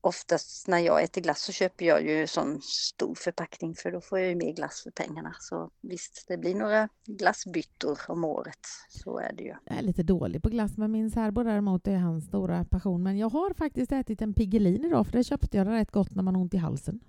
oftast 0.00 0.68
när 0.68 0.78
jag 0.78 1.02
äter 1.02 1.20
glass 1.20 1.40
så 1.42 1.52
köper 1.52 1.84
jag 1.84 2.02
ju 2.06 2.26
sån 2.26 2.60
stor 2.62 3.14
förpackning 3.14 3.74
för 3.74 3.92
då 3.92 4.00
får 4.00 4.18
jag 4.18 4.28
ju 4.28 4.34
mer 4.34 4.52
glass 4.52 4.82
för 4.82 4.90
pengarna. 4.90 5.36
Så 5.40 5.70
visst, 5.80 6.24
det 6.28 6.36
blir 6.38 6.54
några 6.54 6.88
glassbyttor 7.06 7.98
om 8.08 8.24
året. 8.24 8.66
Så 8.88 9.18
är 9.18 9.32
det 9.32 9.42
ju. 9.42 9.54
Jag 9.64 9.78
är 9.78 9.82
lite 9.82 10.02
dålig 10.02 10.42
på 10.42 10.48
glass, 10.48 10.76
men 10.76 10.92
min 10.92 11.10
särbo 11.10 11.42
däremot 11.42 11.86
är 11.86 11.96
hans 11.96 12.24
stora 12.26 12.64
passion. 12.64 13.02
Men 13.02 13.18
jag 13.18 13.28
har 13.28 13.54
faktiskt 13.54 13.92
ätit 13.92 14.22
en 14.22 14.34
Piggelin 14.34 14.84
idag, 14.84 15.06
för 15.06 15.12
det 15.12 15.24
köpte 15.24 15.56
jag 15.56 15.66
rätt 15.66 15.90
gott 15.90 16.14
när 16.14 16.22
man 16.22 16.34
har 16.34 16.42
ont 16.42 16.54
i 16.54 16.56
halsen. 16.56 17.00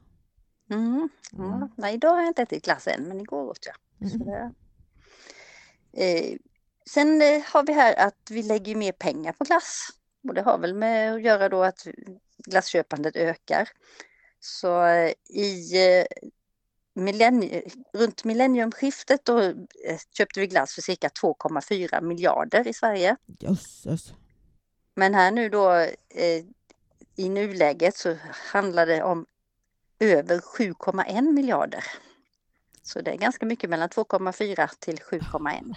Mm. 0.70 1.10
Ja, 1.32 1.70
nej, 1.76 1.94
idag 1.94 2.10
har 2.10 2.20
jag 2.20 2.28
inte 2.28 2.42
ätit 2.42 2.66
glass 2.66 2.88
än, 2.88 3.04
men 3.04 3.20
igår 3.22 3.50
åt 3.50 3.60
jag. 3.66 4.10
Så 4.10 4.16
Mm. 4.16 4.28
det... 4.28 4.54
eh, 5.94 6.38
sen 6.90 7.22
eh, 7.22 7.42
har 7.46 7.64
vi 7.64 7.74
här 7.74 7.96
att 8.08 8.28
vi 8.30 8.44
lägger 8.44 8.76
mer 8.76 8.92
pengar 8.92 9.32
på 9.34 9.44
glass. 9.44 9.88
Och 10.28 10.34
det 10.34 10.42
har 10.42 10.58
väl 10.58 10.74
med 10.74 11.14
att 11.14 11.22
göra 11.22 11.50
då 11.50 11.64
att 11.64 11.88
glassköpandet 12.38 13.16
ökar. 13.16 13.70
Så 14.40 14.84
eh, 14.86 15.12
i 15.30 15.72
eh, 15.90 16.06
millenni- 16.94 17.72
runt 17.94 18.24
millenniumskiftet 18.24 19.26
då 19.26 19.54
köpte 20.18 20.40
vi 20.40 20.48
glass 20.48 20.74
för 20.76 20.82
cirka 20.82 21.08
2,4 21.08 22.02
miljarder 22.02 22.68
i 22.68 22.74
Sverige. 22.74 23.16
Jösses. 23.40 24.14
Men 24.96 25.14
här 25.14 25.32
nu 25.32 25.50
då 25.50 25.72
eh, 26.10 26.46
i 27.16 27.30
nuläget 27.30 27.98
så 27.98 28.18
handlar 28.32 28.86
det 28.86 29.04
om 29.04 29.26
över 30.00 30.40
7,1 30.40 31.32
miljarder. 31.32 31.84
Så 32.94 33.02
det 33.02 33.12
är 33.12 33.18
ganska 33.18 33.46
mycket 33.46 33.70
mellan 33.70 33.90
2,4 33.90 34.70
till 34.80 34.98
7,1. 34.98 35.76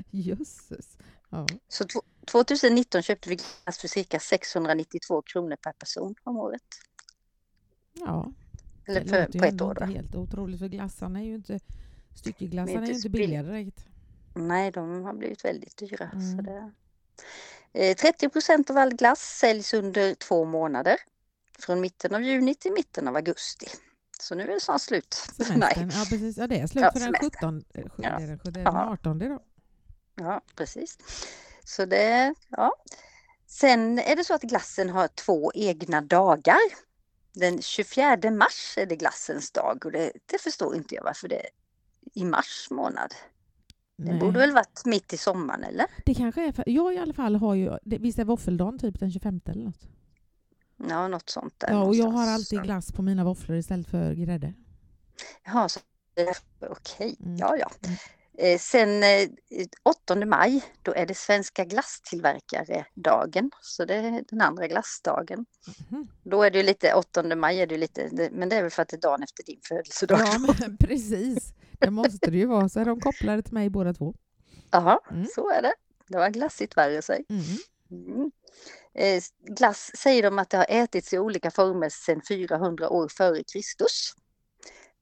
Jösses. 0.10 0.98
Ja. 1.30 1.46
Så 1.68 1.84
tw- 1.84 2.02
2019 2.26 3.02
köpte 3.02 3.28
vi 3.28 3.34
glass 3.64 3.78
för 3.78 3.88
cirka 3.88 4.20
692 4.20 5.22
kronor 5.22 5.56
per 5.56 5.72
person 5.72 6.14
om 6.24 6.36
året. 6.36 6.62
ja. 7.94 8.32
Eller 8.86 9.00
det 9.00 9.08
för, 9.08 9.38
på 9.38 9.44
ett 9.44 9.60
år 9.60 9.74
då. 9.74 9.84
helt 9.84 10.14
otroligt, 10.14 10.58
för 10.58 10.68
glassarna 10.68 11.20
är 11.20 11.24
ju 11.24 11.34
inte... 11.34 11.60
Styckeglassarna 12.16 12.80
är 12.80 12.86
ju 12.86 12.88
inte 12.88 13.00
så 13.02 13.08
billigare 13.08 13.46
direkt. 13.46 13.86
Nej, 14.34 14.70
de 14.70 15.02
har 15.04 15.14
blivit 15.14 15.44
väldigt 15.44 15.76
dyra. 15.76 16.10
Så 16.10 16.16
Mm. 16.16 16.44
det... 16.44 17.90
eh, 17.90 17.96
30 17.96 18.28
procent 18.28 18.70
av 18.70 18.76
all 18.78 18.94
glass 18.94 19.20
säljs 19.20 19.74
under 19.74 20.14
två 20.14 20.44
månader. 20.44 20.96
Från 21.58 21.80
mitten 21.80 22.14
av 22.14 22.22
juni 22.22 22.54
till 22.54 22.72
mitten 22.72 23.08
av 23.08 23.16
augusti. 23.16 23.66
Så 24.22 24.34
nu 24.34 24.42
är 24.42 24.46
det 24.46 24.60
snart 24.60 24.80
slut. 24.80 25.14
Semestern. 25.14 25.90
Ja, 25.94 26.04
precis. 26.08 26.36
Ja, 26.36 26.46
det 26.46 26.58
är 26.60 26.66
slut 26.66 26.82
Ja, 26.84 26.92
för 26.92 27.00
den 27.00 27.14
semester. 27.14 27.30
17. 27.38 27.64
eh, 27.74 27.84
Ja. 27.96 28.18
det 28.18 28.24
är 28.24 28.26
den 28.26 28.38
sjutton- 28.38 28.52
den 28.52 28.62
Ja. 28.62 28.90
18 28.92 29.18
då. 29.18 29.38
Ja, 30.14 30.40
precis. 30.56 30.98
Så 31.64 31.84
det, 31.86 32.34
ja. 32.48 32.72
Sen 33.46 33.98
är 33.98 34.16
det 34.16 34.24
så 34.24 34.34
att 34.34 34.42
glassen 34.42 34.90
har 34.90 35.08
två 35.08 35.52
egna 35.54 36.00
dagar. 36.00 36.58
Den 37.34 37.62
24 37.62 38.30
mars 38.30 38.74
är 38.78 38.86
det 38.86 38.96
glassens 38.96 39.50
dag 39.50 39.82
och 39.86 39.92
det, 39.92 40.12
det 40.26 40.38
förstår 40.40 40.76
inte 40.76 40.94
jag 40.94 41.04
varför 41.04 41.28
det 41.28 41.36
är 41.40 41.46
i 42.14 42.24
mars 42.24 42.68
månad. 42.70 43.14
Det 43.96 44.10
Nej. 44.10 44.18
borde 44.20 44.38
väl 44.38 44.52
varit 44.52 44.82
mitt 44.84 45.12
i 45.12 45.16
sommaren 45.16 45.64
eller? 45.64 45.86
Det 46.06 46.14
kanske 46.14 46.48
är 46.48 46.52
för... 46.52 46.64
Jag 46.68 46.94
i 46.94 46.98
alla 46.98 47.12
fall 47.14 47.36
har 47.36 47.54
ju... 47.54 47.78
Visst 47.84 48.18
är 48.18 48.24
våffeldagen 48.24 48.78
typ 48.78 49.00
den 49.00 49.10
25 49.12 49.40
eller 49.46 49.64
något? 49.64 49.80
Ja, 50.88 51.08
något 51.08 51.30
sånt 51.30 51.54
där. 51.60 51.70
Ja, 51.70 51.82
och 51.82 51.94
jag 51.94 52.06
har 52.06 52.26
alltid 52.28 52.62
glass 52.62 52.92
på 52.92 53.02
mina 53.02 53.24
våfflor 53.24 53.56
istället 53.58 53.86
för 53.88 54.12
grädde. 54.14 54.52
Jaha, 55.44 55.68
så 55.68 55.80
okej, 56.70 57.16
Mm. 57.20 57.36
ja 57.36 57.56
ja. 57.56 57.70
Mm. 57.84 57.96
Eh, 58.38 58.58
sen 58.58 59.02
eh, 59.02 59.28
8 59.82 60.16
maj, 60.26 60.64
då 60.82 60.94
är 60.94 61.06
det 61.06 61.14
svenska 61.14 61.64
glasstillverkare-dagen. 61.64 63.50
Så 63.62 63.84
det 63.84 63.94
är 63.94 64.24
den 64.28 64.40
andra 64.40 64.66
glassdagen. 64.68 65.46
Mhm. 65.90 66.08
Då 66.22 66.42
är 66.42 66.50
det 66.50 66.62
lite, 66.62 66.94
8 66.94 67.36
maj 67.36 67.60
är 67.60 67.66
det 67.66 67.76
lite, 67.78 68.28
men 68.32 68.48
det 68.48 68.56
är 68.56 68.62
väl 68.62 68.70
för 68.70 68.82
att 68.82 68.88
det 68.88 68.96
är 68.96 69.00
dagen 69.00 69.22
efter 69.22 69.44
din 69.44 69.60
födelsedag. 69.68 70.18
Ja, 70.20 70.38
men 70.38 70.76
precis. 70.80 71.54
Det 71.78 71.90
måste 71.90 72.30
det 72.30 72.36
ju 72.38 72.46
vara. 72.46 72.68
Så 72.68 72.80
är 72.80 72.84
de 72.84 73.00
kopplade 73.00 73.42
till 73.42 73.54
mig 73.54 73.70
båda 73.70 73.94
två. 73.94 74.14
Jaha, 74.70 74.98
Mm. 75.10 75.26
så 75.34 75.50
är 75.50 75.62
det. 75.62 75.74
Det 76.08 76.18
var 76.18 76.30
glassigt 76.30 76.76
värre 76.76 77.02
sig. 77.02 77.24
Mm. 77.90 78.30
Eh, 78.94 79.22
glass 79.56 79.90
säger 79.94 80.22
de 80.22 80.38
att 80.38 80.50
det 80.50 80.56
har 80.56 80.66
ätits 80.68 81.12
i 81.12 81.18
olika 81.18 81.50
former 81.50 81.88
sedan 81.88 82.20
400 82.28 82.90
år 82.90 83.08
före 83.08 83.42
Kristus. 83.52 84.14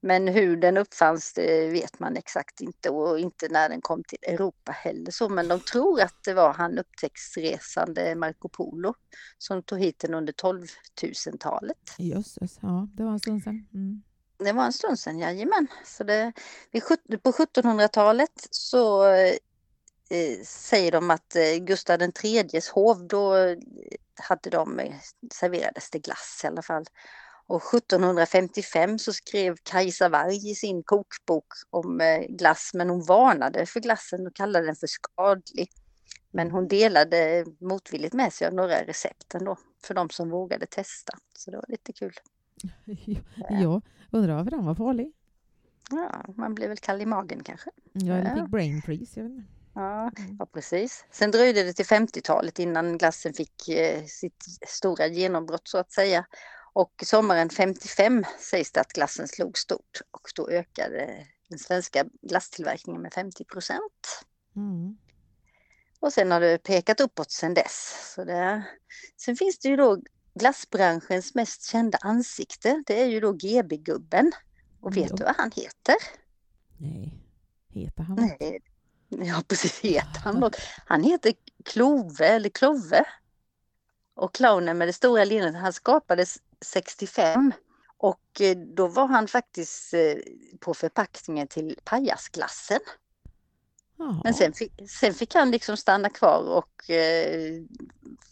Men 0.02 0.28
hur 0.28 0.56
den 0.56 0.76
uppfanns 0.76 1.38
vet 1.73 1.99
man 1.99 2.16
exakt 2.16 2.61
inte 2.61 2.90
och 2.90 3.18
inte 3.18 3.49
när 3.49 3.68
den 3.68 3.80
kom 3.80 4.02
till 4.04 4.18
Europa 4.23 4.73
heller. 4.73 5.11
Så, 5.11 5.28
men 5.28 5.49
de 5.49 5.61
tror 5.61 6.00
att 6.00 6.25
det 6.25 6.35
var 6.35 6.52
han 6.52 6.78
upptäcktsresande 6.78 8.14
Marco 8.14 8.49
Polo 8.49 8.94
som 9.38 9.62
tog 9.62 9.78
hit 9.78 9.99
den 9.99 10.14
under 10.14 10.32
12 10.32 10.66
000-talet. 11.02 11.76
Jösses, 11.99 12.59
ja, 12.62 12.88
det 12.94 13.02
var 13.02 13.12
en 13.12 13.20
stund 13.20 13.42
sedan. 13.42 13.66
Mm. 13.75 14.02
Det 14.38 14.52
var 14.52 14.64
en 14.64 14.73
stund 14.73 14.99
sedan, 14.99 15.18
jajamän. 15.18 15.66
Så 15.85 16.04
det, 16.04 16.32
på 17.23 17.30
1700-talet 17.30 18.49
så 18.50 19.12
eh, 19.12 19.35
säger 20.44 20.92
de 20.92 21.10
att 21.10 21.36
eh, 21.36 21.64
Gustav 21.64 22.02
IIIs 22.22 22.68
hov, 22.68 23.06
då 23.08 23.34
hade 24.20 24.50
de, 24.50 24.78
eh, 24.78 24.94
serverades 25.32 25.90
det 25.90 25.98
glass 25.98 26.40
i 26.44 26.46
alla 26.46 26.62
fall. 26.62 26.84
Och 27.46 27.62
1755 27.74 28.98
så 28.98 29.12
skrev 29.12 29.56
Kajsa 29.62 30.08
Warg 30.08 30.50
i 30.50 30.54
sin 30.54 30.82
kokbok 30.82 31.46
om 31.70 32.00
eh, 32.00 32.20
glass, 32.28 32.70
men 32.74 32.90
hon 32.90 33.04
varnade 33.04 33.66
för 33.66 33.80
glassen 33.80 34.26
och 34.26 34.34
kallade 34.34 34.66
den 34.66 34.76
för 34.76 34.86
skadlig. 34.86 35.70
Men 36.30 36.50
hon 36.50 36.68
delade 36.68 37.44
motvilligt 37.60 38.14
med 38.14 38.32
sig 38.32 38.46
av 38.46 38.54
några 38.54 38.84
recept 38.84 39.34
ändå, 39.34 39.56
för 39.82 39.94
de 39.94 40.10
som 40.10 40.30
vågade 40.30 40.66
testa. 40.66 41.18
Så 41.38 41.50
det 41.50 41.56
var 41.56 41.66
lite 41.68 41.92
kul. 41.92 42.12
Ja, 43.50 43.82
undrar 44.10 44.34
varför 44.34 44.50
den 44.50 44.66
var 44.66 44.74
farlig? 44.74 45.12
Ja, 45.90 46.24
man 46.36 46.54
blev 46.54 46.68
väl 46.68 46.78
kall 46.78 47.02
i 47.02 47.06
magen 47.06 47.42
kanske. 47.42 47.70
Ja, 47.92 48.14
eller 48.14 48.34
fick 48.34 48.50
brain 48.50 48.82
freeze. 48.82 49.20
Jag 49.20 49.24
vet 49.24 49.32
inte. 49.32 49.59
Ja, 49.80 50.10
mm. 50.18 50.37
ja, 50.38 50.46
precis. 50.46 51.04
Sen 51.10 51.30
dröjde 51.30 51.62
det 51.62 51.72
till 51.72 51.84
50-talet 51.84 52.58
innan 52.58 52.99
glassen 52.99 53.32
fick 53.32 53.68
eh, 53.68 54.04
sitt 54.04 54.44
stora 54.66 55.06
genombrott 55.06 55.68
så 55.68 55.78
att 55.78 55.92
säga. 55.92 56.26
Och 56.72 56.92
sommaren 57.04 57.50
55 57.50 58.25
sägs 58.38 58.72
det 58.72 58.80
att 58.80 58.92
glassen 58.92 59.28
slog 59.28 59.58
stort 59.58 60.00
och 60.10 60.28
då 60.37 60.50
ökade 60.50 61.26
den 61.49 61.58
svenska 61.58 62.04
glasstillverkningen 62.22 63.02
med 63.02 63.12
50 63.12 63.44
procent. 63.44 64.25
Mm. 64.56 64.96
Och 66.00 66.12
sen 66.12 66.30
har 66.30 66.40
det 66.40 66.58
pekat 66.58 67.00
uppåt 67.00 67.30
sen 67.30 67.54
dess. 67.54 68.12
Så 68.14 68.25
det, 68.25 68.62
sen 69.16 69.37
finns 69.37 69.58
det 69.58 69.68
ju 69.68 69.76
då 69.76 70.02
glassbranschens 70.34 71.34
mest 71.34 71.64
kända 71.64 71.99
ansikte. 72.00 72.82
Det 72.87 73.02
är 73.02 73.06
ju 73.06 73.20
då 73.20 73.32
GB-gubben. 73.32 74.32
Och 74.80 74.96
vet 74.96 75.10
jo. 75.10 75.16
du 75.16 75.25
vad 75.25 75.37
han 75.37 75.50
heter? 75.56 75.96
Nej, 76.78 77.14
heter 77.68 78.02
han 78.02 78.16
Nej. 78.16 78.60
Ja, 79.24 79.42
precis, 79.48 79.80
heter 79.80 80.20
han 80.20 80.40
något? 80.40 80.56
Han 80.86 81.02
heter 81.02 81.32
Klove 81.64 82.26
eller 82.26 82.48
Klove. 82.48 83.04
Och 84.14 84.34
clownen 84.34 84.78
med 84.78 84.88
det 84.88 84.92
stora 84.92 85.24
leendet, 85.24 85.62
han 85.62 85.72
skapades 85.72 86.38
65 86.64 87.52
och 87.96 88.40
eh, 88.40 88.56
då 88.56 88.86
var 88.86 89.06
han 89.06 89.28
faktiskt 89.28 89.94
eh, 89.94 90.14
på 90.60 90.74
förpackningen 90.74 91.48
till 91.48 91.78
pajasglassen. 91.84 92.80
Jaha. 93.98 94.20
Men 94.24 94.34
sen 94.34 94.52
fick, 94.52 94.72
sen 94.90 95.14
fick 95.14 95.34
han 95.34 95.50
liksom 95.50 95.76
stanna 95.76 96.10
kvar 96.10 96.42
och 96.42 96.90
eh, 96.90 97.62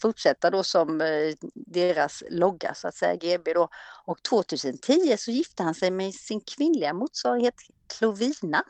fortsätta 0.00 0.50
då 0.50 0.64
som 0.64 1.00
eh, 1.00 1.34
deras 1.54 2.22
logga 2.30 2.74
så 2.74 2.88
att 2.88 2.94
säga, 2.94 3.16
GB 3.16 3.52
då. 3.52 3.68
Och 4.04 4.22
2010 4.22 5.16
så 5.18 5.30
gifte 5.30 5.62
han 5.62 5.74
sig 5.74 5.90
med 5.90 6.14
sin 6.14 6.40
kvinnliga 6.40 6.92
motsvarighet 6.92 7.54
Clovina. 7.98 8.64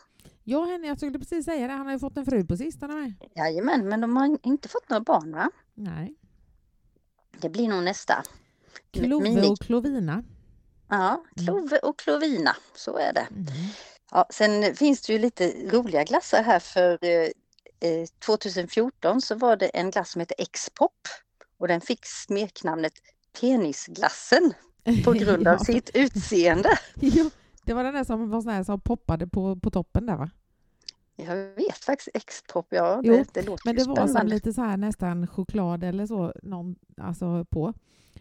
Ja, 0.51 0.65
henne, 0.65 0.87
jag 0.87 0.97
skulle 0.97 1.19
precis 1.19 1.45
säga 1.45 1.67
det. 1.67 1.73
Han 1.73 1.87
har 1.87 1.93
ju 1.93 1.99
fått 1.99 2.17
en 2.17 2.25
fru 2.25 2.45
på 2.45 2.57
sistone 2.57 2.95
med. 2.95 3.13
Jajamän, 3.35 3.89
men 3.89 4.01
de 4.01 4.17
har 4.17 4.39
inte 4.43 4.69
fått 4.69 4.89
några 4.89 5.01
barn 5.01 5.33
va? 5.33 5.51
Nej. 5.75 6.15
Det 7.41 7.49
blir 7.49 7.69
nog 7.69 7.83
nästa. 7.85 8.23
Klove 8.91 9.49
och 9.49 9.59
Klovina. 9.59 10.25
Ja. 10.89 11.25
Klove 11.45 11.79
och 11.79 11.99
Klovina, 11.99 12.57
så 12.75 12.99
är 12.99 13.13
det. 13.13 13.27
Mm. 13.31 13.47
Ja, 14.11 14.27
sen 14.31 14.77
finns 14.77 15.03
det 15.03 15.13
ju 15.13 15.19
lite 15.19 15.53
roliga 15.71 16.05
glassar 16.05 16.43
här 16.43 16.61
för 16.61 16.99
eh, 17.05 18.07
2014 18.25 19.17
eh, 19.17 19.19
så 19.19 19.35
var 19.35 19.57
det 19.57 19.67
en 19.67 19.91
glass 19.91 20.11
som 20.11 20.21
heter 20.21 20.37
X-pop 20.39 21.09
och 21.59 21.69
den 21.69 21.81
fick 21.81 22.07
smeknamnet 22.07 22.93
Penisglassen 23.41 24.53
på 25.05 25.13
grund 25.19 25.49
av 25.49 25.57
ja. 25.59 25.65
sitt 25.65 25.91
utseende. 25.95 26.79
Det 27.69 27.75
var 27.75 27.85
den 27.85 27.95
där 27.95 28.05
som 28.05 28.31
var 28.31 28.41
sån 28.41 28.53
här 28.53 28.63
som 28.63 28.81
poppade 28.81 29.27
på, 29.27 29.57
på 29.57 29.71
toppen 29.71 30.07
där 30.07 30.17
va? 30.17 30.31
Jag 31.17 31.37
vet 31.37 31.85
faktiskt 31.85 32.09
X-pop, 32.15 32.67
ja 32.71 33.01
det, 33.03 33.09
jo, 33.09 33.25
det 33.33 33.43
låter 33.43 33.63
Men 33.65 33.77
det 33.77 33.85
var 33.85 34.07
som 34.07 34.27
lite 34.27 34.53
så 34.53 34.63
här 34.63 34.77
nästan 34.77 35.27
choklad 35.27 35.85
eller 35.85 36.07
så 36.07 36.33
någon, 36.43 36.77
alltså 36.97 37.45
på. 37.51 37.75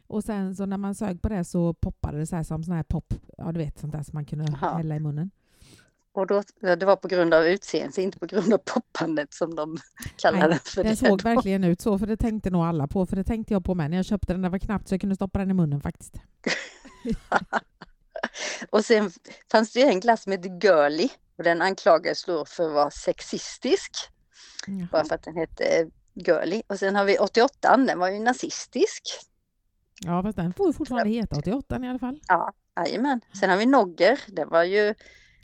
Och 0.08 0.24
sen 0.24 0.56
så 0.56 0.66
när 0.66 0.78
man 0.78 0.96
sög 0.96 1.22
på 1.22 1.30
det 1.30 1.44
så 1.44 1.74
poppade 1.74 2.18
det 2.18 2.26
så 2.26 2.36
här 2.36 2.44
som 2.44 2.64
sån 2.64 2.74
här 2.74 2.84
pop, 2.84 3.14
ja 3.38 3.52
du 3.52 3.60
vet 3.60 3.80
sånt 3.80 3.94
där 3.94 4.04
som 4.04 4.12
man 4.14 4.26
kunde 4.26 4.46
Aha. 4.54 4.78
hälla 4.78 4.96
i 4.96 5.00
munnen. 5.00 5.32
Och 6.12 6.28
då, 6.28 6.44
det 6.62 6.86
var 6.86 6.96
på 6.96 7.08
grund 7.08 7.34
av 7.34 7.46
utseendet, 7.46 7.98
inte 7.98 8.20
på 8.20 8.26
grund 8.26 8.54
av 8.54 8.58
poppandet 8.58 9.34
som 9.34 9.56
de 9.56 9.78
kallade 10.18 10.48
Nej, 10.48 10.60
för 10.64 10.84
den 10.84 10.96
det. 10.96 11.02
Den 11.02 11.10
såg 11.10 11.22
verkligen 11.22 11.64
ut 11.64 11.82
så, 11.82 12.00
för 12.00 12.08
det 12.08 12.18
tänkte 12.18 12.50
nog 12.50 12.62
alla 12.62 12.88
på, 12.88 13.06
för 13.06 13.16
det 13.16 13.24
tänkte 13.24 13.54
jag 13.54 13.66
på 13.66 13.76
med 13.76 13.90
när 13.90 13.98
jag 13.98 14.06
köpte 14.06 14.34
den. 14.34 14.42
Det 14.42 14.50
var 14.50 14.60
knappt 14.60 14.88
så 14.88 14.94
jag 14.94 15.02
kunde 15.02 15.16
stoppa 15.16 15.40
den 15.40 15.52
i 15.52 15.54
munnen 15.54 15.82
faktiskt. 15.82 16.14
och 18.70 18.86
sen 18.86 19.12
fanns 19.52 19.74
det 19.74 19.82
en 19.82 20.00
glass 20.00 20.24
som 20.24 20.32
hette 20.32 20.48
Girly 20.48 21.10
och 21.38 21.44
den 21.44 21.62
anklagades 21.62 22.24
då 22.24 22.46
för 22.46 22.68
att 22.68 22.74
vara 22.74 22.92
sexistisk. 22.92 23.92
Jaha. 24.68 24.88
Bara 24.92 25.06
för 25.06 25.16
att 25.16 25.24
den 25.24 25.36
hette 25.36 25.90
Girly. 26.14 26.62
Och 26.68 26.80
sen 26.80 26.96
har 26.96 27.06
vi 27.06 27.18
88, 27.18 27.78
den 27.78 28.00
var 28.00 28.10
ju 28.10 28.20
nazistisk. 28.20 29.04
Ja, 30.00 30.24
fast 30.24 30.36
den 30.36 30.54
får 30.54 30.74
fortfarande 30.74 31.10
heta 31.10 31.36
88 31.36 31.80
i 31.84 31.88
alla 31.88 32.00
fall. 32.00 32.20
Ja, 32.28 32.54
jajamän. 32.76 33.22
Sen 33.40 33.50
har 33.50 33.58
vi 33.58 33.66
Nogger. 33.66 34.20
Det 34.28 34.46
var 34.46 34.64
ju 34.64 34.96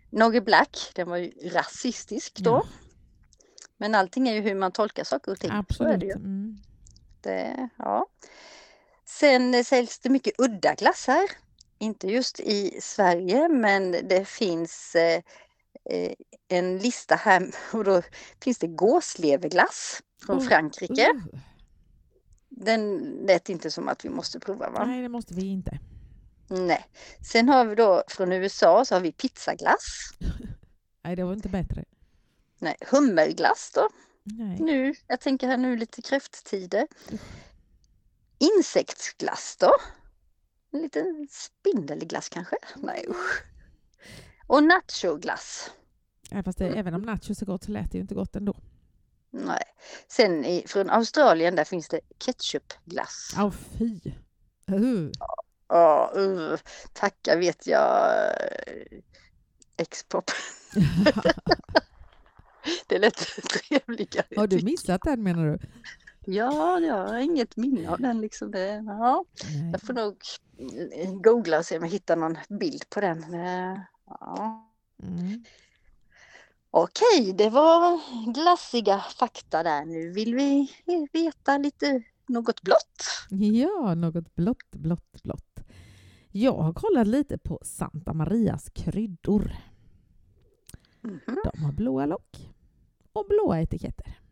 Nogger 0.09 0.41
Black. 0.41 0.91
Den 0.95 1.09
var 1.09 1.17
ju 1.17 1.31
rasistisk 1.49 2.39
då. 2.39 2.51
Ja. 2.51 2.65
Men 3.77 3.95
allting 3.95 4.29
är 4.29 4.33
ju 4.33 4.41
hur 4.41 4.55
man 4.55 4.71
tolkar 4.71 5.03
saker 5.03 5.31
och 5.31 5.39
ting. 5.39 5.51
Absolut. 5.51 5.99
det, 5.99 6.11
mm. 6.11 6.57
det 7.21 7.69
ja. 7.77 8.07
Sen 9.05 9.63
säljs 9.63 9.99
det 9.99 10.09
mycket 10.09 10.33
udda 10.37 10.73
glassar. 10.73 11.23
Inte 11.83 12.07
just 12.07 12.39
i 12.39 12.81
Sverige, 12.81 13.49
men 13.49 13.91
det 13.91 14.25
finns 14.27 14.95
eh, 14.95 15.21
eh 15.89 16.11
en 16.47 16.77
lista 16.77 17.15
här 17.15 17.49
och 17.73 17.83
då 17.83 18.01
finns 18.43 18.57
det 18.57 18.67
gåsleverglass 18.67 20.01
från 20.25 20.37
oh. 20.37 20.47
Frankrike. 20.47 21.11
Uh. 21.15 21.39
Den 22.49 22.97
lät 22.99 23.49
inte 23.49 23.71
som 23.71 23.87
att 23.87 24.05
vi 24.05 24.09
måste 24.09 24.39
prova 24.39 24.69
va? 24.69 24.85
Nej, 24.85 25.01
det 25.01 25.09
måste 25.09 25.33
vi 25.33 25.45
inte. 25.45 25.79
Nej. 26.47 26.85
Sen 27.31 27.49
har 27.49 27.65
vi 27.65 27.75
då 27.75 28.03
från 28.07 28.31
USA 28.31 28.85
så 28.85 28.95
har 28.95 28.99
vi 29.01 29.11
pizzaglass. 29.11 30.13
Nej, 31.03 31.15
det 31.15 31.23
var 31.23 31.33
inte 31.33 31.49
bättre. 31.49 31.85
Nej, 32.59 32.75
hummerglass 32.91 33.71
då. 33.75 33.89
Nej. 34.23 34.57
Nu, 34.59 34.95
jag 35.07 35.19
tänker 35.19 35.47
här 35.47 35.57
nu 35.57 35.77
lite 35.77 36.01
kräfttider. 36.01 36.87
Insektsglass 38.39 39.57
då. 39.59 39.71
En 40.73 40.81
liten 40.81 41.27
spindelglass 41.29 42.29
kanske? 42.29 42.55
Nej 42.75 43.05
usch. 43.09 43.43
Och 44.47 44.63
nachoglass. 44.63 45.71
Ja, 46.29 46.43
fast 46.43 46.57
det, 46.57 46.67
även 46.67 46.93
om 46.93 47.01
nachos 47.01 47.41
är 47.41 47.45
gott 47.45 47.63
så 47.63 47.71
lät 47.71 47.91
det 47.91 47.97
ju 47.97 48.01
inte 48.01 48.15
gott 48.15 48.35
ändå. 48.35 48.55
Nej. 49.31 49.63
Sen 50.07 50.45
i, 50.45 50.63
från 50.67 50.89
Australien 50.89 51.55
där 51.55 51.63
finns 51.63 51.87
det 51.87 51.99
ketchupglass. 52.19 53.33
Ja, 53.35 53.45
oh, 53.45 53.51
fy. 53.51 53.99
Uh. 54.71 55.11
Ja, 55.67 56.13
uh. 56.17 56.57
tacka 56.93 57.35
vet 57.35 57.67
jag 57.67 58.29
X-pop. 59.77 60.31
det 62.87 62.99
lät 62.99 63.15
trevligare. 63.49 64.25
Har 64.35 64.47
du 64.47 64.61
missat 64.63 65.01
den 65.03 65.23
menar 65.23 65.45
du? 65.45 65.59
Ja, 66.25 66.79
jag 66.79 67.07
har 67.07 67.17
inget 67.17 67.57
minne 67.57 67.89
av 67.89 67.99
den. 68.01 68.21
Liksom 68.21 68.51
det, 68.51 68.83
ja. 68.87 69.25
Jag 69.71 69.81
får 69.81 69.93
nog 69.93 70.23
googla 71.23 71.57
och 71.59 71.65
se 71.65 71.77
om 71.77 71.83
jag 71.83 71.91
hittar 71.91 72.15
någon 72.15 72.37
bild 72.49 72.89
på 72.89 73.01
den. 73.01 73.25
Ja. 74.05 74.69
Mm. 75.03 75.43
Okej, 76.71 77.33
det 77.33 77.49
var 77.49 77.99
glassiga 78.33 78.99
fakta 78.99 79.63
där. 79.63 79.85
Nu 79.85 80.11
vill 80.11 80.35
vi 80.35 80.67
veta 81.11 81.57
lite 81.57 82.03
något 82.27 82.61
blått. 82.61 83.03
Ja, 83.29 83.95
något 83.95 84.35
blått, 84.35 84.71
blått, 84.71 85.23
blått. 85.23 85.59
Jag 86.31 86.53
har 86.53 86.73
kollat 86.73 87.07
lite 87.07 87.37
på 87.37 87.59
Santa 87.63 88.13
Marias 88.13 88.69
kryddor. 88.69 89.55
Mm 91.03 91.19
-hmm. 91.25 91.35
De 91.53 91.63
har 91.63 91.71
blåa 91.71 92.05
lock 92.05 92.49
och 93.13 93.25
blåa 93.29 93.61
etiketter. 93.61 94.22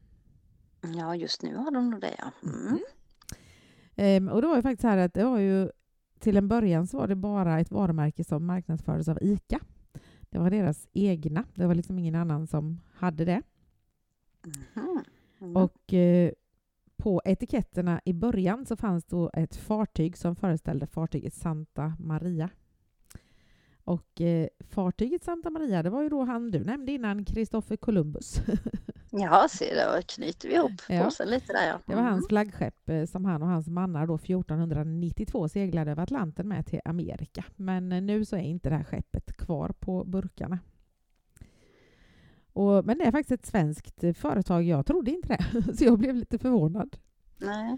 Ja, 0.82 1.16
just 1.16 1.42
nu 1.42 1.56
har 1.56 1.72
de 1.72 1.90
nog 1.90 2.02
det, 2.02 2.16
ja. 2.18 2.32
Mm. 2.44 2.68
Mm. 2.68 2.80
Ehm, 3.96 4.30
och 4.30 4.42
det 4.42 4.48
var 4.48 4.56
ju 4.56 4.62
faktiskt 4.62 4.82
så 4.82 4.88
här 4.88 4.98
att 4.98 5.14
det 5.14 5.24
var 5.24 5.40
ju 5.40 5.70
till 6.20 6.38
en 6.38 6.48
början 6.48 6.88
så 6.88 6.98
var 6.98 7.08
det 7.08 7.16
bara 7.16 7.60
ett 7.60 7.72
varumärke 7.72 8.24
som 8.24 8.46
marknadsfördes 8.46 9.08
av 9.08 9.18
ICA. 9.22 9.60
Det 10.30 10.40
var 10.40 10.50
deras 10.50 10.88
egna. 10.94 11.44
Det 11.56 11.68
var 11.68 11.76
liksom 11.76 12.00
ingen 12.00 12.16
annan 12.16 12.48
som 12.48 12.82
hade 12.94 13.26
det. 13.26 13.42
Mm. 14.76 15.04
Mm. 15.42 15.56
Och 15.56 15.94
eh, 15.94 16.32
på 16.98 17.22
etiketterna 17.26 18.02
i 18.06 18.14
början 18.14 18.66
så 18.66 18.76
fanns 18.76 19.06
då 19.06 19.30
ett 19.34 19.56
fartyg 19.56 20.18
som 20.18 20.36
föreställde 20.36 20.88
fartyget 20.88 21.34
Santa 21.34 21.94
Maria. 22.00 22.50
Och 23.84 24.22
eh, 24.22 24.48
fartyget 24.60 25.24
Santa 25.24 25.50
Maria, 25.50 25.84
det 25.84 25.90
var 25.90 26.04
ju 26.04 26.10
då 26.10 26.24
han 26.24 26.52
du 26.52 26.64
nämnde 26.64 26.92
innan, 26.92 27.26
Kristoffer 27.26 27.76
Columbus. 27.76 28.42
Ja, 29.14 29.48
se 29.50 29.76
då 29.76 30.02
knyter 30.08 30.48
vi 30.50 30.56
ihop 30.56 30.72
Ja. 30.90 31.04
påsen 31.04 31.28
lite 31.30 31.54
där 31.54 31.68
ja. 31.68 31.80
Det 31.86 31.94
var 31.96 32.02
Mm. 32.02 32.14
hans 32.14 32.28
flaggskepp 32.28 32.90
eh, 32.90 33.06
som 33.06 33.26
han 33.26 33.42
och 33.42 33.48
hans 33.48 33.68
mannar 33.68 34.08
då 34.08 34.16
1492 34.18 35.50
seglade 35.50 35.92
över 35.92 36.04
Atlanten 36.04 36.48
med 36.48 36.66
till 36.66 36.80
Amerika. 36.86 37.46
Men 37.56 37.92
eh, 37.92 38.02
nu 38.02 38.26
så 38.26 38.36
är 38.36 38.40
inte 38.42 38.70
det 38.70 38.76
här 38.76 38.84
skeppet 38.84 39.38
kvar 39.38 39.70
på 39.80 40.04
burkarna. 40.04 40.60
Och, 42.54 42.86
men 42.86 42.98
det 42.98 43.06
är 43.06 43.12
faktiskt 43.12 43.32
ett 43.42 43.46
svenskt 43.46 44.04
eh, 44.04 44.14
företag. 44.14 44.64
Jag 44.64 44.86
trodde 44.86 45.12
inte 45.12 45.28
det, 45.28 45.74
så 45.78 45.84
jag 45.86 46.00
blev 46.00 46.16
lite 46.16 46.38
förvånad. 46.38 46.98
Nej. 47.38 47.78